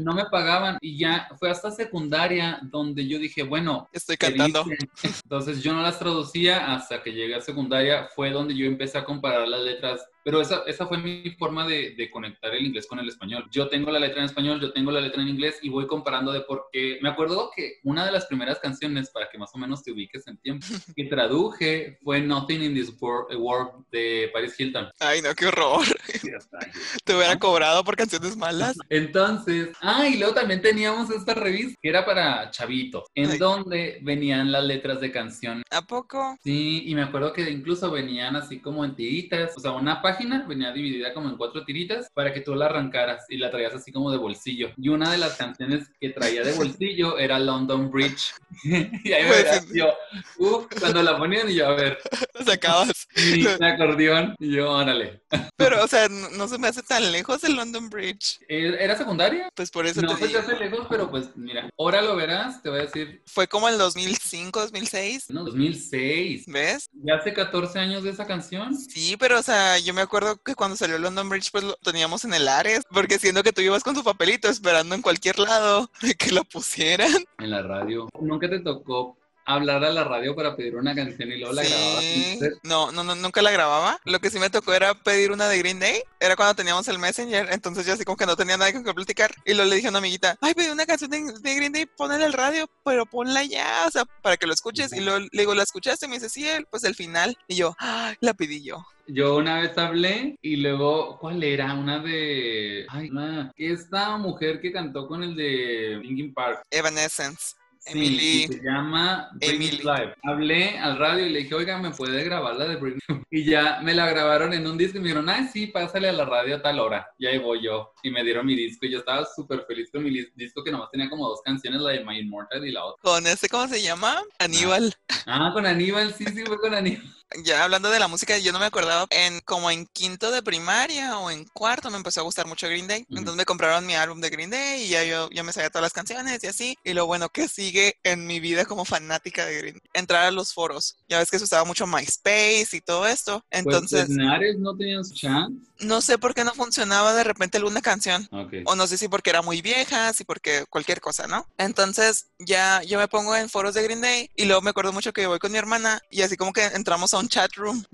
[0.00, 4.64] no me pagaban y ya fue hasta secundaria donde yo dije, bueno, estoy cantando.
[5.02, 9.04] Entonces yo no las traducía hasta que llegué a secundaria, fue donde yo empecé a
[9.04, 12.98] comparar las letras pero esa, esa fue mi forma de, de, conectar el inglés con
[12.98, 13.46] el español.
[13.50, 16.32] Yo tengo la letra en español, yo tengo la letra en inglés y voy comparando
[16.32, 16.98] de por qué.
[17.02, 20.26] Me acuerdo que una de las primeras canciones, para que más o menos te ubiques
[20.26, 24.88] en tiempo, que traduje fue Nothing in This World de Paris Hilton.
[25.00, 25.84] Ay, no, qué horror.
[27.04, 28.76] te hubiera cobrado por canciones malas.
[28.90, 34.52] Entonces, ah, y luego también teníamos esta revista que era para chavitos, en donde venían
[34.52, 35.62] las letras de canción.
[35.70, 36.36] ¿A poco?
[36.42, 40.11] Sí, y me acuerdo que incluso venían así como en tiritas, o sea, una página
[40.46, 43.92] venía dividida como en cuatro tiritas para que tú la arrancaras y la traías así
[43.92, 44.70] como de bolsillo.
[44.76, 48.34] Y una de las canciones que traía de bolsillo era London Bridge.
[48.64, 49.92] y ahí me verás, yo,
[50.38, 51.98] uff, cuando la ponían y yo, a ver.
[52.44, 53.08] Sacabas.
[53.16, 55.22] El acordeón y yo, órale.
[55.56, 58.40] Pero, o sea, no se me hace tan lejos el London Bridge.
[58.48, 59.48] Eh, ¿Era secundaria?
[59.54, 62.62] Pues por eso no te se te hace lejos, pero pues mira, ahora lo verás,
[62.62, 63.22] te voy a decir.
[63.26, 65.30] Fue como el 2005, 2006.
[65.30, 66.44] No, 2006.
[66.46, 66.88] ¿Ves?
[66.92, 68.76] Ya hace 14 años de esa canción.
[68.76, 72.24] Sí, pero, o sea, yo me acuerdo que cuando salió London Bridge, pues lo teníamos
[72.24, 75.90] en el Ares, porque siendo que tú ibas con tu papelito esperando en cualquier lado
[76.18, 77.12] que lo pusieran.
[77.38, 78.08] En la radio.
[78.20, 82.38] ¿Nunca te tocó hablar a la radio para pedir una canción y luego la sí.
[82.62, 84.00] No, no, no, nunca la grababa.
[84.04, 86.02] Lo que sí me tocó era pedir una de Green Day.
[86.20, 88.94] Era cuando teníamos el Messenger, entonces yo así como que no tenía nada con que
[88.94, 89.34] platicar.
[89.44, 91.86] Y luego le dije a una amiguita, ay, pedí una canción de, de Green Day,
[91.86, 94.92] ponla el radio, pero ponla ya, o sea, para que lo escuches.
[94.92, 96.06] Y luego le digo, ¿la escuchaste?
[96.06, 97.36] Y me dice, sí, pues el final.
[97.48, 98.84] Y yo, ah, la pedí yo.
[99.08, 101.74] Yo una vez hablé y luego, ¿cuál era?
[101.74, 102.86] Una de.
[102.88, 103.10] Ay,
[103.56, 106.62] esta mujer que cantó con el de Linkin Park.
[106.70, 107.56] Evanescence.
[107.86, 108.46] Emily.
[108.46, 109.78] se llama Emily.
[109.78, 110.14] Live.
[110.22, 113.00] Hablé al radio y le dije, oiga, ¿me puede grabar la de Britney?
[113.34, 116.12] Y ya me la grabaron en un disco y me dijeron, ay, sí, pásale a
[116.12, 117.08] la radio a tal hora.
[117.18, 117.92] Y ahí voy yo.
[118.02, 120.90] Y me dieron mi disco y yo estaba súper feliz con mi disco que nomás
[120.90, 123.00] tenía como dos canciones, la de My Immortal y la otra.
[123.02, 124.22] Con este, ¿cómo se llama?
[124.38, 124.94] Aníbal.
[125.26, 127.02] Ah, con Aníbal, sí, sí, fue con Aníbal.
[127.44, 131.18] Ya hablando de la música, yo no me acordaba, en como en quinto de primaria
[131.18, 133.02] o en cuarto me empezó a gustar mucho Green Day.
[133.02, 133.18] Ujú.
[133.18, 135.82] Entonces me compraron mi álbum de Green Day y ya yo ya me sabía todas
[135.82, 136.78] las canciones y así.
[136.84, 140.30] Y lo bueno que sigue en mi vida como fanática de Green Day, entrar a
[140.30, 140.96] los foros.
[141.08, 143.44] Ya ves que se usaba mucho MySpace y todo esto.
[143.50, 145.56] Entonces, Pues Ares no tenían chance.
[145.80, 148.28] no sé por qué no funcionaba de repente alguna canción.
[148.32, 148.54] Ok.
[148.66, 151.46] O no sé si porque era muy vieja, si porque cualquier cosa, ¿no?
[151.58, 155.12] Entonces ya yo me pongo en foros de Green Day y luego me acuerdo mucho
[155.12, 157.84] que voy con mi hermana y así como que entramos a un chat room.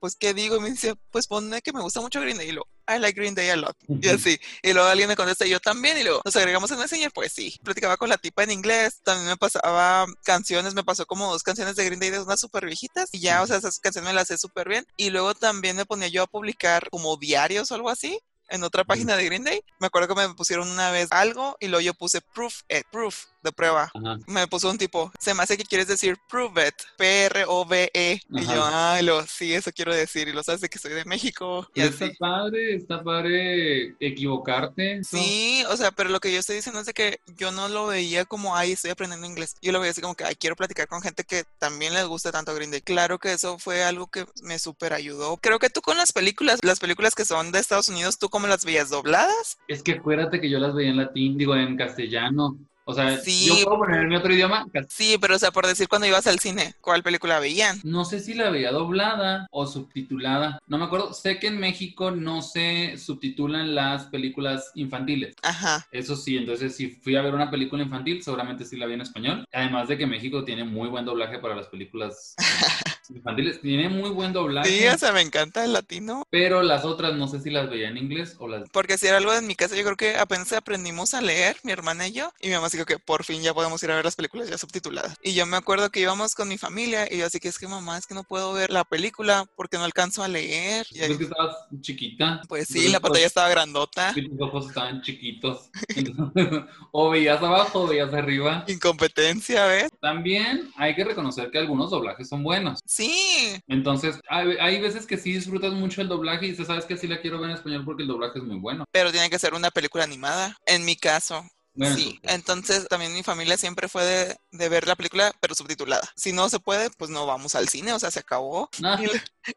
[0.00, 0.56] Pues, ¿qué digo?
[0.56, 2.48] Y me dice, pues ponme que me gusta mucho Green Day.
[2.48, 3.76] Y luego, I like Green Day a lot.
[3.88, 4.38] Y así.
[4.62, 5.98] Y luego alguien me contesta, yo también.
[5.98, 7.10] Y luego, nos agregamos en Messenger.
[7.12, 7.58] Pues sí.
[7.62, 9.00] Platicaba con la tipa en inglés.
[9.02, 10.74] También me pasaba canciones.
[10.74, 13.08] Me pasó como dos canciones de Green Day de unas súper viejitas.
[13.12, 14.86] Y ya, o sea, esas canciones me las sé súper bien.
[14.96, 18.18] Y luego también me ponía yo a publicar como diarios o algo así.
[18.48, 19.62] En otra página de Green Day.
[19.80, 23.24] Me acuerdo que me pusieron una vez algo y luego yo puse proof, it, proof
[23.42, 23.90] de prueba.
[23.94, 24.18] Ajá.
[24.26, 27.90] Me puso un tipo, se me hace que quieres decir prove it, P-R-O-V-E.
[27.94, 28.20] E".
[28.30, 30.28] Y yo, ay, lo, sí, eso quiero decir.
[30.28, 31.68] Y lo sabes de que soy de México.
[31.74, 32.14] Y está así.
[32.18, 35.02] padre, está padre equivocarte.
[35.04, 37.86] Sí, o sea, pero lo que yo estoy diciendo es de que yo no lo
[37.86, 39.54] veía como, ay, estoy aprendiendo inglés.
[39.60, 42.32] Yo lo veía así como que, ay, quiero platicar con gente que también les gusta
[42.32, 42.80] tanto Green Day.
[42.80, 45.36] Claro que eso fue algo que me súper ayudó.
[45.38, 48.46] Creo que tú con las películas, las películas que son de Estados Unidos, ¿tú cómo
[48.46, 49.58] las veías dobladas?
[49.68, 52.58] Es que acuérdate que yo las veía en latín, digo, en castellano.
[52.84, 53.46] O sea, Sí.
[53.46, 54.66] yo puedo poner mi otro idioma.
[54.88, 57.80] Sí, pero o sea, por decir cuando ibas al cine, ¿cuál película veían?
[57.84, 60.60] No sé si la veía doblada o subtitulada.
[60.66, 61.12] No me acuerdo.
[61.14, 65.34] Sé que en México no se subtitulan las películas infantiles.
[65.42, 65.86] Ajá.
[65.92, 69.00] Eso sí, entonces si fui a ver una película infantil, seguramente sí la vi en
[69.02, 69.44] español.
[69.52, 72.34] Además de que México tiene muy buen doblaje para las películas
[73.10, 73.60] infantiles.
[73.60, 74.68] Tiene muy buen doblaje.
[74.68, 76.26] Sí, o sea, me encanta el latino.
[76.30, 78.68] Pero las otras no sé si las veía en inglés o las...
[78.70, 81.72] Porque si era algo en mi casa, yo creo que apenas aprendimos a leer, mi
[81.72, 84.04] hermana y yo, y mi mamá dijo que por fin ya podemos ir a ver
[84.04, 85.16] las películas ya subtituladas.
[85.22, 87.68] Y yo me acuerdo que íbamos con mi familia y yo así que es que
[87.68, 90.86] mamá, es que no puedo ver la película porque no alcanzo a leer.
[90.90, 92.42] Y ahí, que estabas chiquita.
[92.48, 94.12] pues sí, la pantalla estaba grandota.
[94.14, 95.70] Y tus ojos estaban chiquitos.
[95.94, 96.48] Entonces,
[96.92, 98.64] o veías abajo o veías arriba.
[98.68, 99.90] Incompetencia, ¿ves?
[100.00, 102.80] También hay que reconocer que algunos doblajes son buenos.
[102.96, 106.96] Sí, Entonces, hay, hay veces que sí disfrutas mucho el doblaje y dices, sabes que
[106.96, 108.84] sí la quiero ver en español porque el doblaje es muy bueno.
[108.90, 110.56] pero tiene que ser una película animada.
[110.66, 114.96] En mi caso, Bueno, sí, entonces también mi familia siempre fue de, de ver la
[114.96, 116.08] película, pero subtitulada.
[116.16, 118.70] Si no se puede, pues no vamos al cine, o sea, se acabó.
[118.84, 119.12] Ah, Y, lo-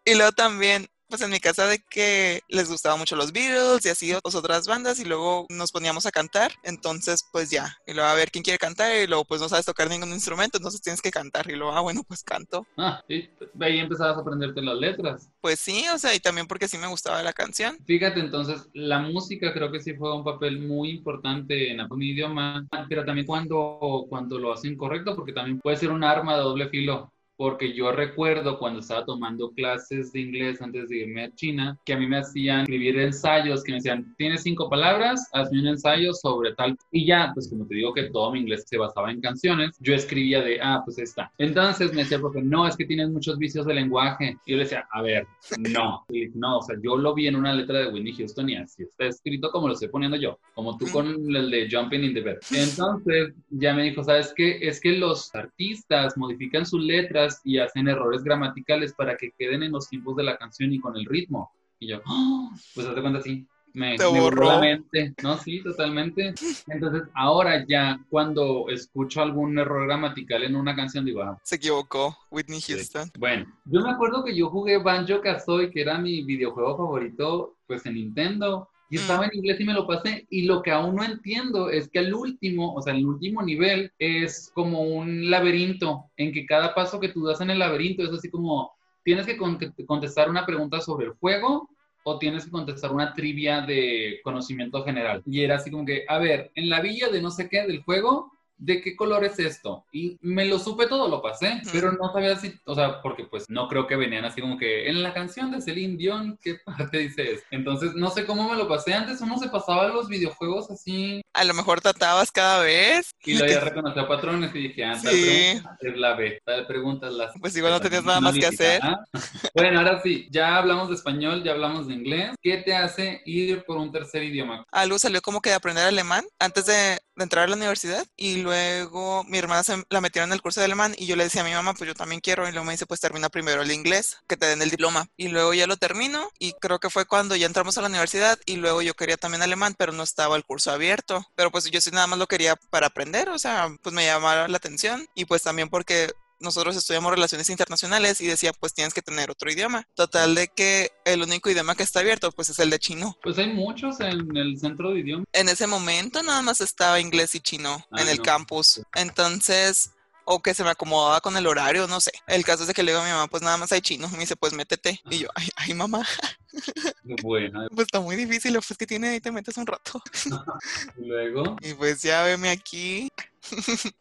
[0.06, 3.90] y luego también, pues en mi casa de que les gustaban mucho los Beatles y
[3.90, 8.10] así ot- otras bandas y luego nos poníamos a cantar, entonces pues ya, y luego
[8.10, 11.02] a ver quién quiere cantar y luego pues no sabes tocar ningún instrumento, entonces tienes
[11.02, 12.68] que cantar y luego, ah, bueno, pues canto.
[12.78, 13.30] ah, y
[13.62, 15.30] ahí empezabas a aprenderte las letras.
[15.42, 17.78] Pues sí, o sea, y también porque sí me gustaba la canción.
[17.86, 22.66] Fíjate, entonces, la música creo que sí juega un papel muy importante en un idioma,
[22.90, 26.70] pero también cuando, cuando lo hacen correcto, porque también puede ser un arma de doble
[26.70, 27.14] filo.
[27.38, 31.94] Porque yo recuerdo cuando estaba tomando clases de inglés antes de irme a China, que
[31.94, 36.14] a mí me hacían escribir ensayos, que me decían, tienes cinco palabras, hazme un ensayo
[36.14, 36.78] sobre tal.
[36.92, 39.94] Y ya, pues como te digo que todo mi inglés se basaba en canciones, yo
[39.94, 41.32] escribía de, ah, pues está.
[41.38, 44.38] Entonces me decía profe, no, es que tienes muchos vicios de lenguaje.
[44.46, 45.28] Y yo le decía, a ver,
[45.60, 48.56] no, Y, no, o sea, yo lo vi en una letra de Whitney Houston y
[48.56, 52.14] así está escrito como lo estoy poniendo yo, como tú con el de Jumping in
[52.14, 52.38] the Bed.
[52.52, 54.60] Entonces ya me dijo, ¿sabes qué?
[54.62, 59.72] Es que los artistas modifican sus letras y hacen errores gramaticales para que queden en
[59.72, 61.52] los tiempos de la canción y con el ritmo.
[61.80, 63.46] Y yo, "Ah", pues hazte cuenta así.
[63.74, 65.14] Me, Te me borró la mente.
[65.22, 66.34] No, sí, totalmente.
[66.68, 72.16] Entonces, ahora ya cuando escucho algún error gramatical en una canción, digo, ah, Se equivocó
[72.32, 73.12] Whitney Houston.
[73.20, 77.86] bueno, yo me acuerdo que yo jugué Banjo Kazooie, que era mi videojuego favorito, pues
[77.86, 80.26] en Nintendo, y estaba en inglés y me lo pasé.
[80.30, 83.92] Y lo que aún no entiendo es que el último, o sea, el último nivel
[84.00, 88.12] es como un laberinto, en que cada paso que tú das en el laberinto es
[88.12, 88.72] así como
[89.04, 91.70] tienes que con- contestar una pregunta sobre el juego
[92.04, 95.24] o tienes que contestar una trivia de conocimiento general.
[95.26, 97.84] Y era así como que, a ver, en la villa de no sé qué del
[97.84, 99.86] juego, ¿de qué color es esto?
[99.92, 103.46] Y me lo supe todo, lo pasé, pero no sabía si, o sea, porque pues
[103.50, 106.98] no creo que venían así como que en la canción de Celine Dion, ¿qué parte
[107.00, 107.44] dice eso?
[107.52, 108.94] Entonces, no sé cómo me lo pasé.
[108.94, 113.12] Antes uno se pasaba los videojuegos así A lo mejor tratabas cada vez.
[113.24, 115.62] y luego ya reconocía patrones y dije, ah, tal Sí.
[115.82, 117.40] es la B, tal pregunta es la C.
[117.40, 118.80] Pues igual no tenías nada más que hacer.
[118.84, 119.04] Ah,
[119.54, 122.32] Bueno, ahora sí, ya hablamos de español, ya hablamos de inglés.
[122.42, 124.64] ¿Qué te hace ir por un tercer idioma?
[124.72, 126.26] Algo salió como que de aprender alemán.
[126.40, 130.34] Antes de, de entrar a la universidad y luego mi hermana se la metieron en
[130.34, 132.48] el curso de alemán y yo le decía a mi mamá, pues yo también quiero
[132.48, 135.30] y luego me dice, pues termina primero el inglés, que te den el diploma y
[135.30, 138.58] luego ya lo termino y creo que fue cuando ya entramos a la universidad y
[138.58, 141.92] luego yo quería también alemán, pero no estaba el curso abierto, pero pues yo sí
[141.92, 145.42] nada más lo quería para aprender, o sea, pues me llamaba la atención y pues
[145.42, 149.88] también porque nosotros estudiamos relaciones internacionales y decía, pues tienes que tener otro idioma.
[149.96, 153.18] Total de que el único idioma que está abierto, pues es el de chino.
[153.24, 155.26] Pues hay muchos en el centro de idioma.
[155.34, 158.82] En ese momento nada más estaba inglés y chino ah, en el campus.
[158.96, 159.92] Entonces,
[160.26, 162.12] o que se me acomodaba con el horario, no sé.
[162.28, 164.10] El caso es de que le digo a mi mamá, pues nada más hay chino.
[164.10, 165.00] Me dice, pues métete.
[165.10, 166.06] Y yo, ay, ay mamá.
[167.22, 167.68] Bueno.
[167.76, 170.02] Pues está muy difícil, pues que tiene ahí te metes un rato.
[170.96, 171.58] luego.
[171.62, 173.10] Y pues ya veme aquí.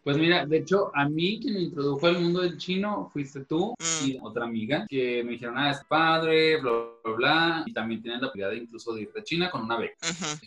[0.02, 3.74] Pues mira, de hecho, a mí quien me introdujo al mundo del chino fuiste tú
[4.04, 4.24] y mm.
[4.24, 8.30] otra amiga que me dijeron, ah, es padre, bla, bla, bla, y también tienen la
[8.48, 9.94] de incluso de ir a China con una beca.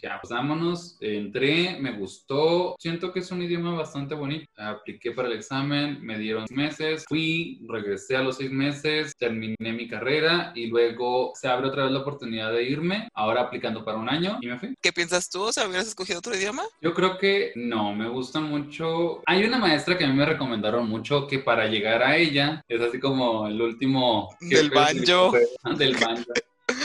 [0.01, 4.45] Ya, pues vámonos, entré, me gustó, siento que es un idioma bastante bonito.
[4.57, 9.87] Apliqué para el examen, me dieron meses, fui, regresé a los seis meses, terminé mi
[9.87, 14.09] carrera y luego se abre otra vez la oportunidad de irme, ahora aplicando para un
[14.09, 14.75] año y me fui.
[14.81, 15.41] ¿Qué piensas tú?
[15.41, 16.63] O sea, ¿hubieras escogido otro idioma?
[16.81, 18.86] Yo creo que no, me gusta mucho
[19.25, 22.81] hay una maestra que a mí me recomendaron mucho que para llegar a ella es
[22.81, 24.29] así como el último...
[24.41, 25.31] Del banjo.
[25.77, 26.31] Del banjo.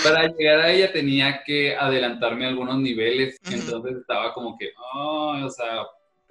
[0.05, 5.51] para llegar a ella tenía que adelantarme algunos niveles, entonces estaba como que, oh, o
[5.51, 5.83] sea,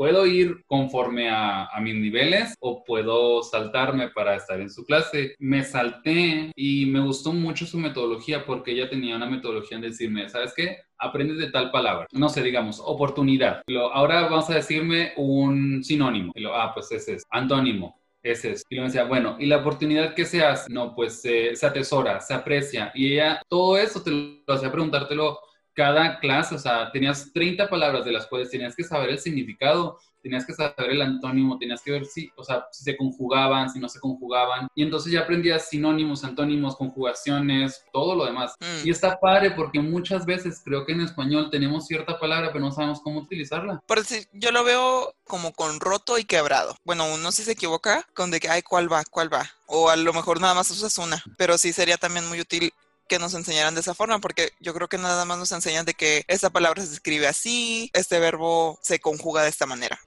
[0.02, 5.36] puedo ir conforme a, a, mis niveles o puedo saltarme para estar en su clase.
[5.38, 10.28] Me salté y me gustó mucho su metodología porque ella tenía una metodología en decirme,
[10.28, 10.78] ¿sabes qué?
[10.98, 12.08] aprendes de tal palabra.
[12.14, 13.62] No sé, digamos, oportunidad.
[13.68, 16.32] Lo, ahora vamos a decirme un sinónimo.
[16.36, 17.24] Lo, ah, pues ese es.
[17.30, 18.02] Antónimo.
[18.24, 18.64] Ese es.
[18.70, 20.74] Y luego decía, bueno, ¿y la oportunidad que se hace?
[20.74, 22.92] No, pues se atesora, se aprecia.
[22.96, 25.38] Y ella, todo eso te lo hacía preguntártelo
[25.74, 29.98] cada clase, o sea, tenías 30 palabras de las cuales tenías que saber el significado,
[30.22, 33.80] tenías que saber el antónimo, tenías que ver si, o sea, si se conjugaban, si
[33.80, 38.54] no se conjugaban, y entonces ya aprendías sinónimos, antónimos, conjugaciones, todo lo demás.
[38.60, 38.88] Mm.
[38.88, 42.72] Y está padre porque muchas veces creo que en español tenemos cierta palabra, pero no
[42.72, 43.82] sabemos cómo utilizarla.
[43.88, 46.76] Por si yo lo veo como con roto y quebrado.
[46.84, 49.04] Bueno, uno si se equivoca con de que, ay, ¿cuál va?
[49.10, 49.50] ¿Cuál va?
[49.66, 52.74] O a lo mejor nada más usas una, pero sí sería también muy útil
[53.12, 55.94] que nos enseñaran de esa forma, porque yo creo que nada más nos enseñan de
[55.94, 60.00] que esta palabra se escribe así, este verbo se conjuga de esta manera.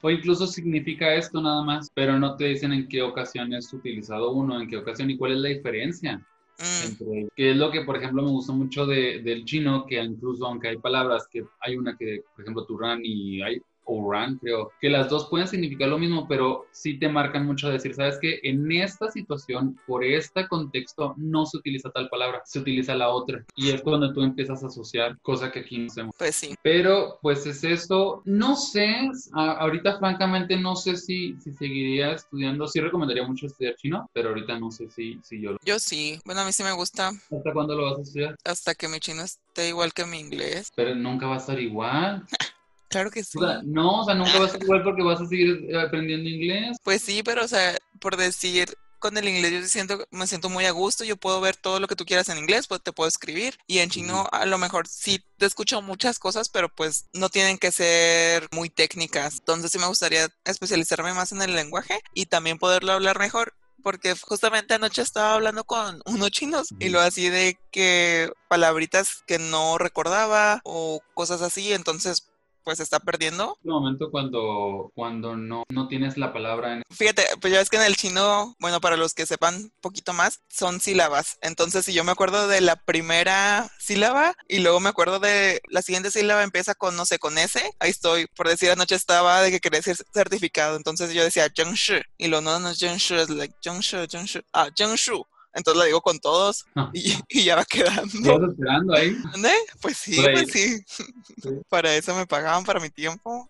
[0.00, 4.32] O incluso significa esto nada más, pero no te dicen en qué ocasión es utilizado
[4.32, 6.26] uno, en qué ocasión y cuál es la diferencia.
[6.58, 6.86] Mm.
[6.86, 10.46] Entre, que es lo que, por ejemplo, me gustó mucho de, del chino, que incluso
[10.46, 14.70] aunque hay palabras que hay una que, por ejemplo, turán y hay o run, creo,
[14.80, 18.38] que las dos pueden significar lo mismo, pero sí te marcan mucho decir, sabes que
[18.42, 23.44] en esta situación, por este contexto, no se utiliza tal palabra, se utiliza la otra.
[23.56, 26.14] Y es cuando tú empiezas a asociar, cosa que aquí no hacemos.
[26.18, 26.54] Pues sí.
[26.62, 28.22] Pero, pues es esto.
[28.26, 32.66] No sé, ahorita francamente no sé si, si seguiría estudiando.
[32.68, 35.58] Sí recomendaría mucho estudiar chino, pero ahorita no sé si, si yo lo...
[35.64, 36.20] Yo sí.
[36.24, 37.08] Bueno, a mí sí me gusta.
[37.08, 38.36] ¿Hasta cuándo lo vas a estudiar?
[38.44, 40.70] Hasta que mi chino esté igual que mi inglés.
[40.76, 42.26] Pero nunca va a estar igual.
[42.88, 43.38] Claro que sí.
[43.64, 46.78] no, o sea, nunca vas a igual porque vas a seguir aprendiendo inglés.
[46.82, 50.64] Pues sí, pero o sea, por decir, con el inglés yo siento, me siento muy
[50.64, 53.08] a gusto, yo puedo ver todo lo que tú quieras en inglés, pues te puedo
[53.08, 53.58] escribir.
[53.66, 57.58] Y en chino a lo mejor sí te escucho muchas cosas, pero pues no tienen
[57.58, 59.38] que ser muy técnicas.
[59.38, 63.54] Entonces sí me gustaría especializarme más en el lenguaje y también poderlo hablar mejor.
[63.80, 69.38] Porque justamente anoche estaba hablando con unos chinos y lo así de que palabritas que
[69.38, 72.27] no recordaba o cosas así, entonces
[72.68, 73.56] pues está perdiendo.
[73.64, 76.82] Un momento cuando, cuando no, no tienes la palabra en...
[76.90, 80.42] Fíjate, pues ya ves que en el chino, bueno, para los que sepan poquito más,
[80.50, 81.38] son sílabas.
[81.40, 85.80] Entonces, si yo me acuerdo de la primera sílaba y luego me acuerdo de la
[85.80, 88.26] siguiente sílaba empieza con, no sé, con S, ahí estoy.
[88.36, 90.76] Por decir, anoche estaba de que quería decir certificado.
[90.76, 94.42] Entonces yo decía Zhengshu y lo no, no es Zhengshu, es like Zhengshu, Zhengshu.
[94.52, 96.90] Ah, Zhengshu entonces la digo con todos ah.
[96.92, 98.02] y, ya va quedando.
[98.02, 99.10] ¿Estás esperando ahí?
[99.32, 99.50] ¿Dónde?
[99.80, 100.78] Pues sí, pues sí.
[101.68, 103.48] Para eso me pagaban para mi tiempo.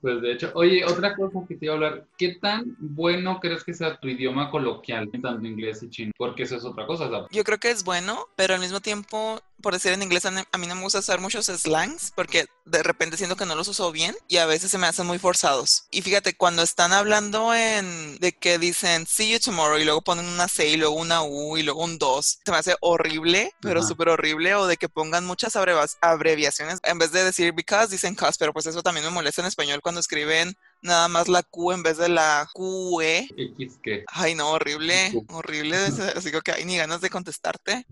[0.00, 3.64] Pues de hecho, oye, otra cosa que te iba a hablar, ¿qué tan bueno crees
[3.64, 6.12] que sea tu idioma coloquial, tanto inglés y chino?
[6.16, 7.08] Porque eso es otra cosa.
[7.08, 7.28] ¿sabes?
[7.30, 10.66] Yo creo que es bueno, pero al mismo tiempo por decir en inglés, a mí
[10.66, 14.16] no me gusta usar muchos slangs porque de repente siento que no los uso bien
[14.28, 15.84] y a veces se me hacen muy forzados.
[15.90, 20.26] Y fíjate, cuando están hablando en de que dicen see you tomorrow y luego ponen
[20.26, 23.82] una C y luego una U y luego un 2, se me hace horrible, pero
[23.82, 24.54] súper horrible.
[24.54, 25.54] O de que pongan muchas
[26.00, 29.48] abreviaciones en vez de decir because, dicen cause, pero pues eso también me molesta en
[29.48, 33.28] español cuando escriben nada más la Q en vez de la QE.
[33.36, 34.04] X qué.
[34.08, 35.76] Ay, no, horrible, horrible.
[35.76, 37.86] Así que hay ni ganas de contestarte.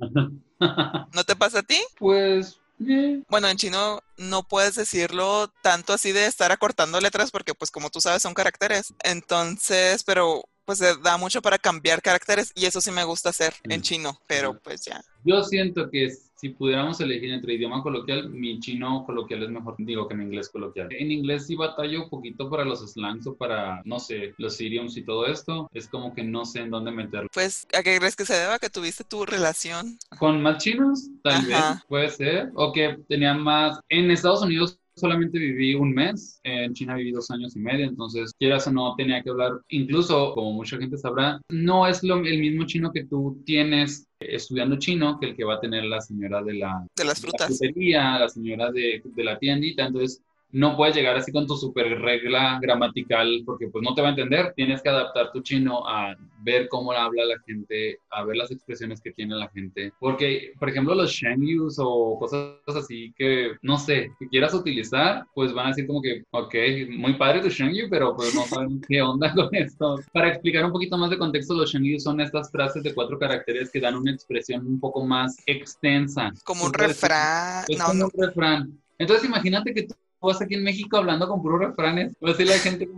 [1.13, 1.79] ¿No te pasa a ti?
[1.99, 7.55] Pues Eh, Bueno, en chino no puedes decirlo tanto así de estar acortando letras porque
[7.55, 8.93] pues como tú sabes son caracteres.
[9.03, 13.55] Entonces, pero pues se da mucho para cambiar caracteres y eso sí me gusta hacer
[13.65, 13.83] en Mm.
[13.83, 15.01] chino, pero pues ya.
[15.25, 20.07] Yo siento que si pudiéramos elegir entre idioma coloquial, mi chino coloquial es mejor, digo,
[20.07, 20.89] que mi inglés coloquial.
[20.91, 24.97] En inglés sí batallo un poquito para los slangs o para, no sé, los idioms
[24.97, 25.69] y todo esto.
[25.73, 27.29] Es como que no sé en dónde meterlo.
[27.33, 29.99] Pues, ¿a qué crees que se deba que tuviste tu relación?
[30.19, 31.73] Con más chinos, tal Ajá.
[31.75, 32.51] vez, puede ser.
[32.55, 33.81] O que tenía más...
[33.89, 38.33] En Estados Unidos solamente viví un mes, en China viví dos años y medio, entonces
[38.39, 42.39] quieras o no tenía que hablar, incluso como mucha gente sabrá, no es lo, el
[42.41, 46.43] mismo chino que tú tienes estudiando chino que el que va a tener la señora
[46.43, 47.47] de la, De las de la frutas.
[47.59, 51.87] frutería, la señora de, de la tiendita, entonces no puedes llegar así con tu super
[52.01, 56.17] regla gramatical porque pues no te va a entender, tienes que adaptar tu chino a
[56.43, 60.69] ver cómo habla la gente, a ver las expresiones que tiene la gente, porque por
[60.69, 65.69] ejemplo los shengyus o cosas así que no sé, que quieras utilizar, pues van a
[65.71, 66.55] decir como que, ok,
[66.91, 69.97] muy padre tu shengyu, pero pues no saben qué onda con esto.
[70.13, 73.71] Para explicar un poquito más de contexto, los shengyus son estas frases de cuatro caracteres
[73.71, 76.33] que dan una expresión un poco más extensa.
[76.45, 77.65] Como un refrán.
[77.69, 78.05] es No, como no.
[78.13, 78.81] un refrán.
[78.99, 82.15] Entonces imagínate que tú vas aquí en México hablando con puros refranes.
[82.23, 82.89] Va a decir la gente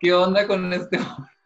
[0.00, 0.98] ¿qué onda con este?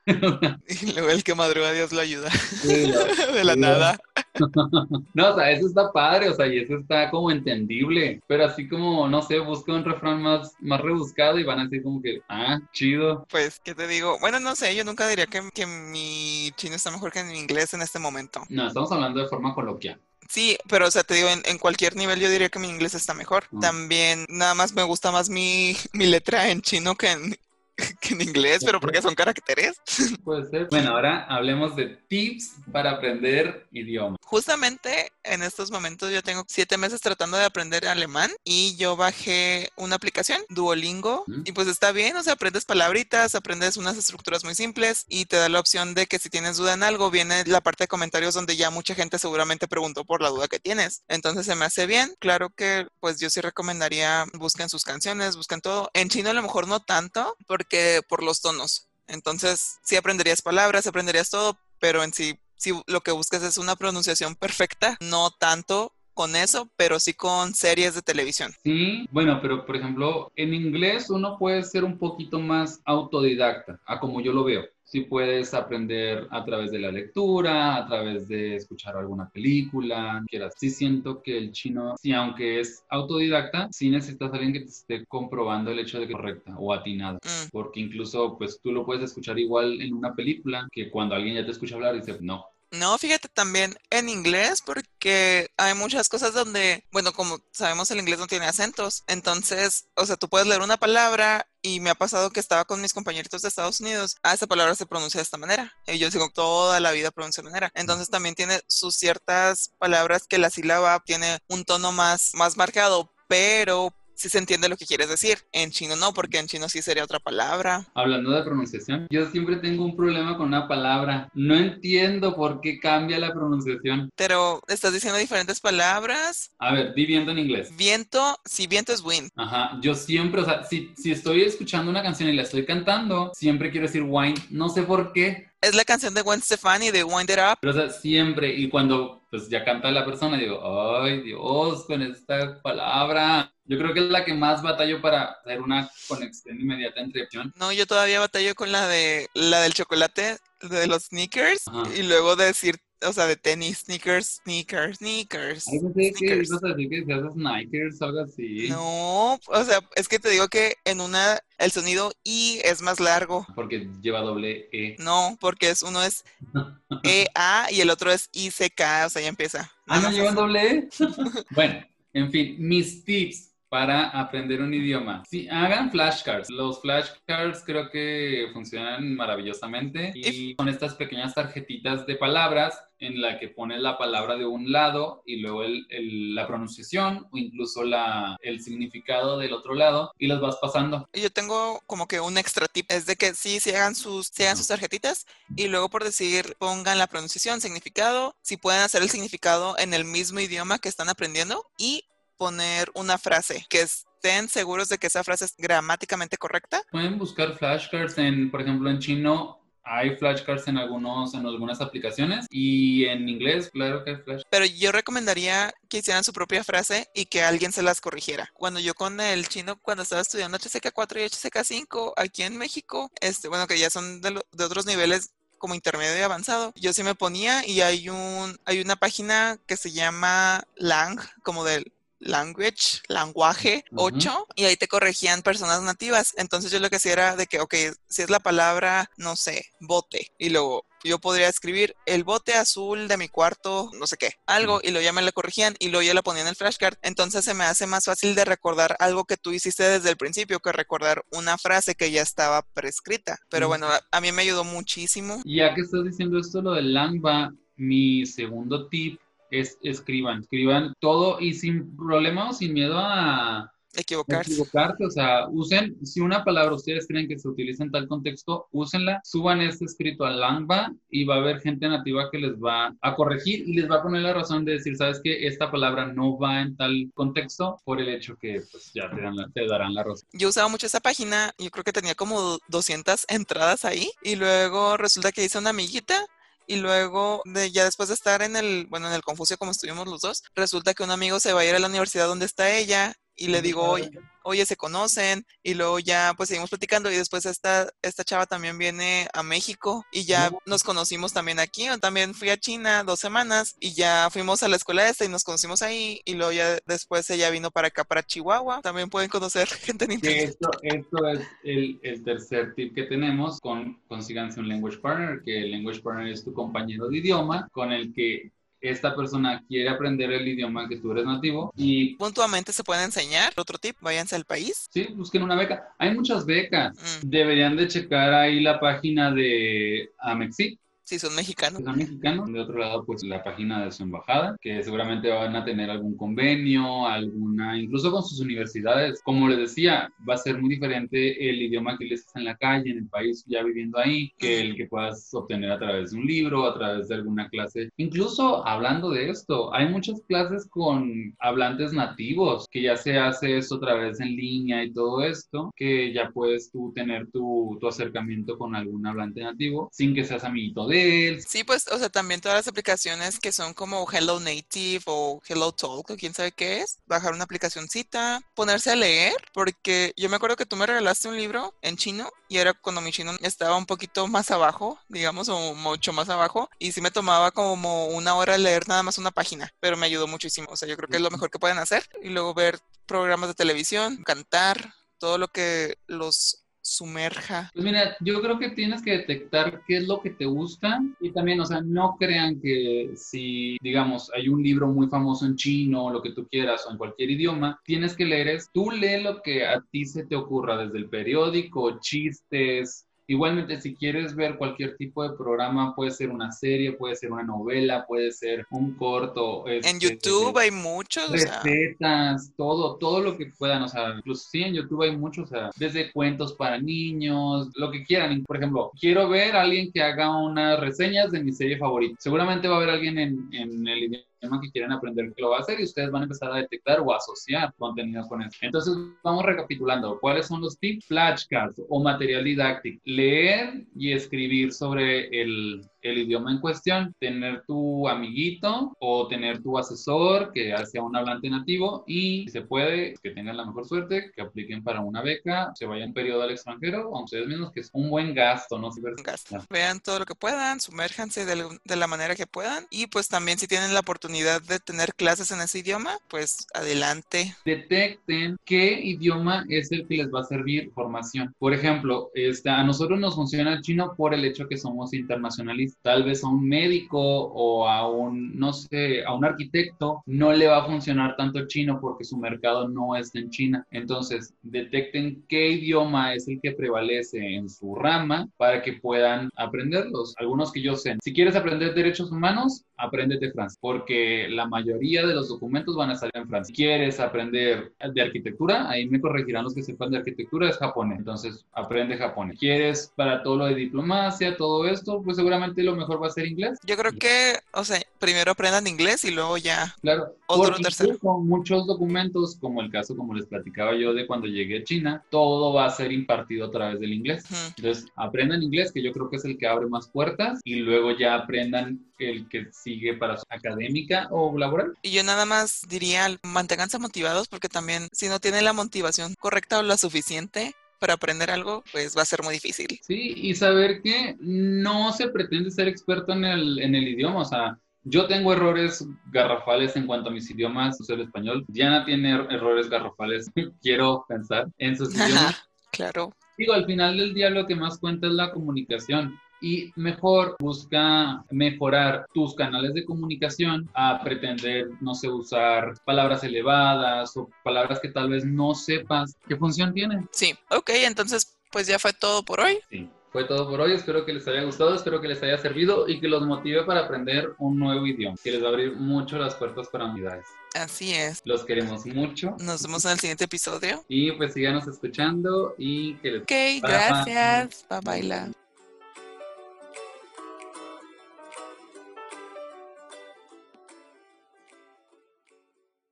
[0.82, 2.30] Y luego el que madruga, Dios lo ayuda.
[2.30, 2.92] Sí,
[3.34, 3.98] De la Sí, nada.
[5.14, 8.68] No, o sea, eso está padre, o sea, y eso está como entendible, pero así
[8.68, 12.20] como, no sé, busca un refrán más, más rebuscado y van a decir como que,
[12.28, 13.26] ah, chido.
[13.28, 14.18] Pues, ¿qué te digo?
[14.20, 17.74] Bueno, no sé, yo nunca diría que, que mi chino está mejor que mi inglés
[17.74, 18.42] en este momento.
[18.48, 20.00] No, estamos hablando de forma coloquial.
[20.30, 22.94] Sí, pero o sea, te digo, en, en cualquier nivel yo diría que mi inglés
[22.94, 23.46] está mejor.
[23.50, 23.60] Mm.
[23.60, 27.36] También, nada más me gusta más mi, mi letra en chino que en,
[28.00, 29.80] que en inglés, pero porque son caracteres.
[30.24, 30.68] Puede ser.
[30.70, 34.16] Bueno, ahora hablemos de tips para aprender idioma.
[34.22, 39.70] Justamente en estos momentos yo tengo siete meses tratando de aprender alemán y yo bajé
[39.76, 41.42] una aplicación, Duolingo, Mm.
[41.44, 45.36] y pues está bien, o sea, aprendes palabritas, aprendes unas estructuras muy simples y te
[45.36, 48.34] da la opción de que si tienes duda en algo, viene la parte de comentarios
[48.34, 51.02] donde ya mucha gente seguramente preguntó por la duda que tienes.
[51.08, 52.14] Entonces se me hace bien.
[52.18, 55.90] Claro que pues yo sí recomendaría busquen sus canciones, busquen todo.
[55.94, 58.86] En chino a lo mejor no tanto porque por los tonos.
[59.06, 63.74] Entonces sí aprenderías palabras, aprenderías todo, pero en sí, si lo que buscas es una
[63.74, 68.52] pronunciación perfecta, no tanto con eso, pero sí con series de televisión.
[68.62, 73.98] Sí, bueno, pero por ejemplo, en inglés uno puede ser un poquito más autodidacta, a
[73.98, 74.64] como yo lo veo.
[74.90, 80.54] Sí puedes aprender a través de la lectura, a través de escuchar alguna película, quieras.
[80.58, 84.66] Sí siento que el chino, sí, aunque es autodidacta, sí necesitas a alguien que te
[84.66, 87.18] esté comprobando el hecho de que es correcta o atinada.
[87.22, 91.36] Mm, Porque incluso, pues tú lo puedes escuchar igual en una película que cuando alguien
[91.36, 96.34] ya te escucha hablar dice, no, No, fíjate también en inglés porque hay muchas cosas
[96.34, 100.60] donde, bueno, como sabemos el inglés no tiene acentos, entonces, o sea, tú puedes leer
[100.62, 104.34] una palabra y me ha pasado que estaba con mis compañeritos de Estados Unidos, ah,
[104.34, 107.50] esa palabra se pronuncia de esta manera, y yo digo toda la vida pronuncia de
[107.50, 112.56] manera, entonces también tiene sus ciertas palabras que la sílaba tiene un tono más, más
[112.56, 116.68] marcado, pero sí se entiende lo que quieres decir, en chino no, porque en chino
[116.68, 117.86] sí sería otra palabra.
[117.94, 121.30] Hablando de pronunciación, yo siempre tengo un problema con una palabra.
[121.32, 124.10] No entiendo por qué cambia la pronunciación.
[124.16, 126.52] Pero estás diciendo diferentes palabras.
[126.58, 127.74] A ver, di viento en inglés.
[127.76, 129.30] Viento, si viento es wind.
[129.36, 133.32] Ajá, yo siempre, o sea, si, si estoy escuchando una canción y la estoy cantando,
[133.34, 137.04] siempre quiero decir wine, no sé por qué, Es la canción de Gwen Stefani de
[137.04, 137.58] Wind It Up.
[137.60, 140.60] pero o sea, siempre, y cuando pues ya canta la persona, digo,
[141.02, 143.52] ay Dios, con esta palabra.
[143.64, 147.52] Yo creo que es la que más batallo para hacer una conexión inmediata entre opción.
[147.56, 151.84] No, yo todavía batallo con la de la del chocolate, de los sneakers, Ajá.
[151.94, 155.68] y luego de decir, o sea, de tenis, sneakers, sneakers, sneakers.
[155.68, 156.48] Ay, pensé que sneakers.
[156.50, 158.68] ibas a decir que se hace Snikers o algo así.
[158.68, 163.00] No, o sea, es que te digo que en una el sonido I es más
[163.00, 163.46] largo.
[163.54, 164.96] Porque lleva doble E.
[164.98, 166.24] No, porque es uno es
[167.04, 169.70] EA y el otro es ICK, o sea, ya empieza.
[169.86, 170.20] Ah, ¿no así.
[170.34, 170.88] doble E?
[171.50, 175.22] bueno, en fin, mis tips para aprender un idioma.
[175.30, 176.50] Sí, hagan flashcards.
[176.50, 183.38] Los flashcards creo que funcionan maravillosamente y son estas pequeñas tarjetitas de palabras en la
[183.38, 187.84] que pones la palabra de un lado y luego el- el- la pronunciación o incluso
[187.84, 191.08] la, el significado del otro lado y los vas pasando.
[191.14, 194.56] Yo tengo como que un extra tip, es de que sí, se hagan sus, hagan
[194.56, 199.78] sus tarjetitas y luego por decir pongan la pronunciación, significado, si pueden hacer el significado
[199.78, 202.04] en el mismo idioma que están aprendiendo y
[202.40, 206.82] poner una frase que estén seguros de que esa frase es gramáticamente correcta.
[206.90, 212.46] Pueden buscar flashcards en, por ejemplo, en chino hay flashcards en, algunos, en algunas aplicaciones
[212.48, 214.42] y en inglés, claro que hay flash.
[214.48, 218.50] Pero yo recomendaría que hicieran su propia frase y que alguien se las corrigiera.
[218.54, 223.48] Cuando yo con el chino, cuando estaba estudiando HCK4 y HCK5 aquí en México, este,
[223.48, 227.14] bueno, que ya son de, de otros niveles como intermedio y avanzado, yo sí me
[227.14, 233.84] ponía y hay un hay una página que se llama Lang, como del language, lenguaje
[233.96, 236.34] 8, y ahí te corregían personas nativas.
[236.36, 237.74] Entonces yo lo que hacía era de que, ok,
[238.08, 243.08] si es la palabra, no sé, bote, y luego yo podría escribir el bote azul
[243.08, 246.02] de mi cuarto, no sé qué, algo, y luego ya me lo corregían y luego
[246.02, 246.96] ya lo ponía en el flashcard.
[247.02, 250.60] Entonces se me hace más fácil de recordar algo que tú hiciste desde el principio
[250.60, 253.38] que recordar una frase que ya estaba prescrita.
[253.48, 255.40] Pero bueno, a, mí me ayudó muchísimo.
[255.46, 259.18] Ya que estás diciendo esto, lo del Langba, mi segundo tip
[259.50, 265.04] es escriban, escriban todo y sin problema o sin miedo a equivocarse.
[265.04, 269.20] O sea, usen, si una palabra ustedes creen que se utiliza en tal contexto, úsenla,
[269.24, 273.14] suban este escrito a Langba y va a haber gente nativa que les va a
[273.14, 276.38] corregir y les va a poner la razón de decir, sabes que esta palabra no
[276.38, 280.04] va en tal contexto por el hecho que pues ya te, dan te darán la
[280.04, 280.28] razón.
[280.32, 284.96] Yo usaba mucho esa página, yo creo que tenía como 200 entradas ahí y luego
[284.96, 286.26] resulta que hice una amiguita
[286.70, 290.06] y luego de, ya después de estar en el, bueno, en el Confucio como estuvimos
[290.06, 292.70] los dos, resulta que un amigo se va a ir a la universidad donde está
[292.70, 294.10] ella y le digo, oye,
[294.42, 298.76] oye, se conocen y luego ya pues seguimos platicando y después esta, esta chava también
[298.76, 303.76] viene a México y ya nos conocimos también aquí, también fui a China dos semanas
[303.80, 307.30] y ya fuimos a la escuela esta y nos conocimos ahí y luego ya después
[307.30, 310.50] ella vino para acá, para Chihuahua, también pueden conocer gente en internet.
[310.50, 315.62] Esto, esto es el, el, tercer tip que tenemos con consíganse un language partner, que
[315.62, 320.30] el language partner es tu compañero de idioma con el que esta persona quiere aprender
[320.32, 322.14] el idioma que tú eres nativo y...
[322.16, 323.52] Puntualmente se puede enseñar.
[323.56, 324.86] Otro tip, váyanse al país.
[324.90, 325.94] Sí, busquen una beca.
[325.98, 326.94] Hay muchas becas.
[326.94, 327.28] Mm.
[327.28, 330.78] Deberían de checar ahí la página de Amexit
[331.10, 331.82] si son mexicanos.
[331.82, 332.52] son mexicanos.
[332.52, 336.16] De otro lado, pues la página de su embajada, que seguramente van a tener algún
[336.16, 339.20] convenio, alguna, incluso con sus universidades.
[339.24, 342.56] Como les decía, va a ser muy diferente el idioma que les está en la
[342.56, 346.18] calle, en el país, ya viviendo ahí, que el que puedas obtener a través de
[346.18, 347.90] un libro, a través de alguna clase.
[347.96, 353.76] Incluso hablando de esto, hay muchas clases con hablantes nativos, que ya se hace esto
[353.76, 358.56] a través en línea y todo esto, que ya puedes tú tener tu, tu acercamiento
[358.56, 360.99] con algún hablante nativo sin que seas amiguito de
[361.46, 365.72] Sí, pues, o sea, también todas las aplicaciones que son como Hello Native o Hello
[365.72, 370.36] Talk o quién sabe qué es, bajar una aplicacióncita, ponerse a leer, porque yo me
[370.36, 373.76] acuerdo que tú me regalaste un libro en chino y era cuando mi chino estaba
[373.76, 378.34] un poquito más abajo, digamos, o mucho más abajo, y sí me tomaba como una
[378.34, 381.16] hora leer nada más una página, pero me ayudó muchísimo, o sea, yo creo que
[381.16, 385.48] es lo mejor que pueden hacer, y luego ver programas de televisión, cantar, todo lo
[385.48, 387.70] que los sumerja?
[387.72, 391.30] Pues mira, yo creo que tienes que detectar qué es lo que te gusta y
[391.30, 396.10] también, o sea, no crean que si, digamos, hay un libro muy famoso en chino,
[396.10, 399.40] lo que tú quieras, o en cualquier idioma, tienes que leer es, tú lee lo
[399.40, 404.96] que a ti se te ocurra, desde el periódico, chistes, Igualmente, si quieres ver cualquier
[404.96, 409.68] tipo de programa, puede ser una serie, puede ser una novela, puede ser un corto.
[409.68, 411.30] en este, YouTube hay muchos.
[411.30, 413.84] Recetas, todo, todo lo que puedan.
[413.84, 417.92] O sea, incluso sí, en YouTube hay muchos, o sea, desde cuentos para niños, lo
[417.92, 418.42] que quieran.
[418.42, 422.16] Por ejemplo, quiero ver a alguien que haga unas reseñas de mi serie favorita.
[422.18, 425.58] Seguramente va a haber alguien en, en el idioma que quieren aprender que lo va
[425.58, 428.56] a hacer y ustedes van a empezar a detectar o asociar contenido con eso.
[428.62, 430.18] Entonces, vamos recapitulando.
[430.20, 431.06] ¿Cuáles son los tips?
[431.06, 438.08] Flashcards o material didáctico leer y escribir sobre el, el idioma en cuestión, tener tu
[438.08, 443.30] amiguito o tener tu asesor que sea un hablante nativo y si se puede, que
[443.30, 447.24] tengan la mejor suerte, que apliquen para una beca, se vayan periodo al extranjero, a
[447.24, 448.90] ustedes mismos, que es un buen gasto, ¿no?
[449.22, 449.58] Gasto.
[449.70, 453.58] Vean todo lo que puedan, sumérjanse de, de la manera que puedan y pues también
[453.58, 457.54] si tienen la oportunidad de tener clases en ese idioma, pues adelante.
[457.64, 461.54] Detecten qué idioma es el que les va a servir formación.
[461.58, 465.60] Por ejemplo, este, a nosotros nos funciona el chino por el hecho que somos internacionalistas
[466.02, 470.66] tal vez a un médico o a un, no sé, a un arquitecto, no le
[470.66, 473.86] va a funcionar tanto chino porque su mercado no está en China.
[473.90, 480.34] Entonces, detecten qué idioma es el que prevalece en su rama para que puedan aprenderlos.
[480.38, 481.16] Algunos que yo sé.
[481.22, 486.16] Si quieres aprender derechos humanos, apréndete francés, porque la mayoría de los documentos van a
[486.16, 486.68] salir en francés.
[486.68, 491.18] Si quieres aprender de arquitectura, ahí me corregirán los que sepan de arquitectura, es japonés.
[491.18, 492.58] Entonces, aprende japonés.
[492.58, 495.22] ¿Quieres para todo lo de diplomacia, todo esto?
[495.22, 496.78] Pues seguramente lo mejor va a ser inglés.
[496.84, 499.94] Yo creo que, o sea, primero aprendan inglés y luego ya.
[500.00, 501.18] Claro, otro tercero.
[501.18, 505.24] Con muchos documentos, como el caso, como les platicaba yo de cuando llegué a China,
[505.30, 507.44] todo va a ser impartido a través del inglés.
[507.76, 511.16] Entonces, aprendan inglés, que yo creo que es el que abre más puertas, y luego
[511.16, 514.94] ya aprendan el que sigue para su académica o laboral.
[515.02, 519.78] Y yo nada más diría, manténganse motivados porque también si no tienen la motivación correcta
[519.78, 523.00] o la suficiente, para aprender algo, pues va a ser muy difícil.
[523.02, 527.44] Sí, y saber que no se pretende ser experto en el, en el idioma, o
[527.44, 531.64] sea, yo tengo errores garrafales en cuanto a mis idiomas, el español.
[531.68, 533.50] Diana tiene er-, errores garrafales,
[533.82, 535.62] quiero pensar, en sus idiomas.
[535.92, 536.32] claro.
[536.56, 541.44] Digo, al final del día lo que más cuenta es la comunicación y mejor busca
[541.50, 548.08] mejorar tus canales de comunicación a pretender, no sé, usar palabras elevadas o palabras que
[548.08, 550.28] tal vez no sepas qué función tienen.
[550.32, 552.78] Sí, ok, entonces pues ya fue todo por hoy.
[552.90, 553.08] Sí.
[553.30, 556.20] Fue todo por hoy, espero que les haya gustado, espero que les haya servido y
[556.20, 559.54] que los motive para aprender un nuevo idioma, que les va a abrir mucho las
[559.54, 560.46] puertas para unidades.
[560.74, 561.40] Así es.
[561.44, 562.56] Los queremos mucho.
[562.58, 564.04] Nos vemos en el siguiente episodio.
[564.08, 566.42] Y pues síganos escuchando y que les...
[566.42, 567.86] Ok, gracias.
[567.88, 568.59] Bye bye.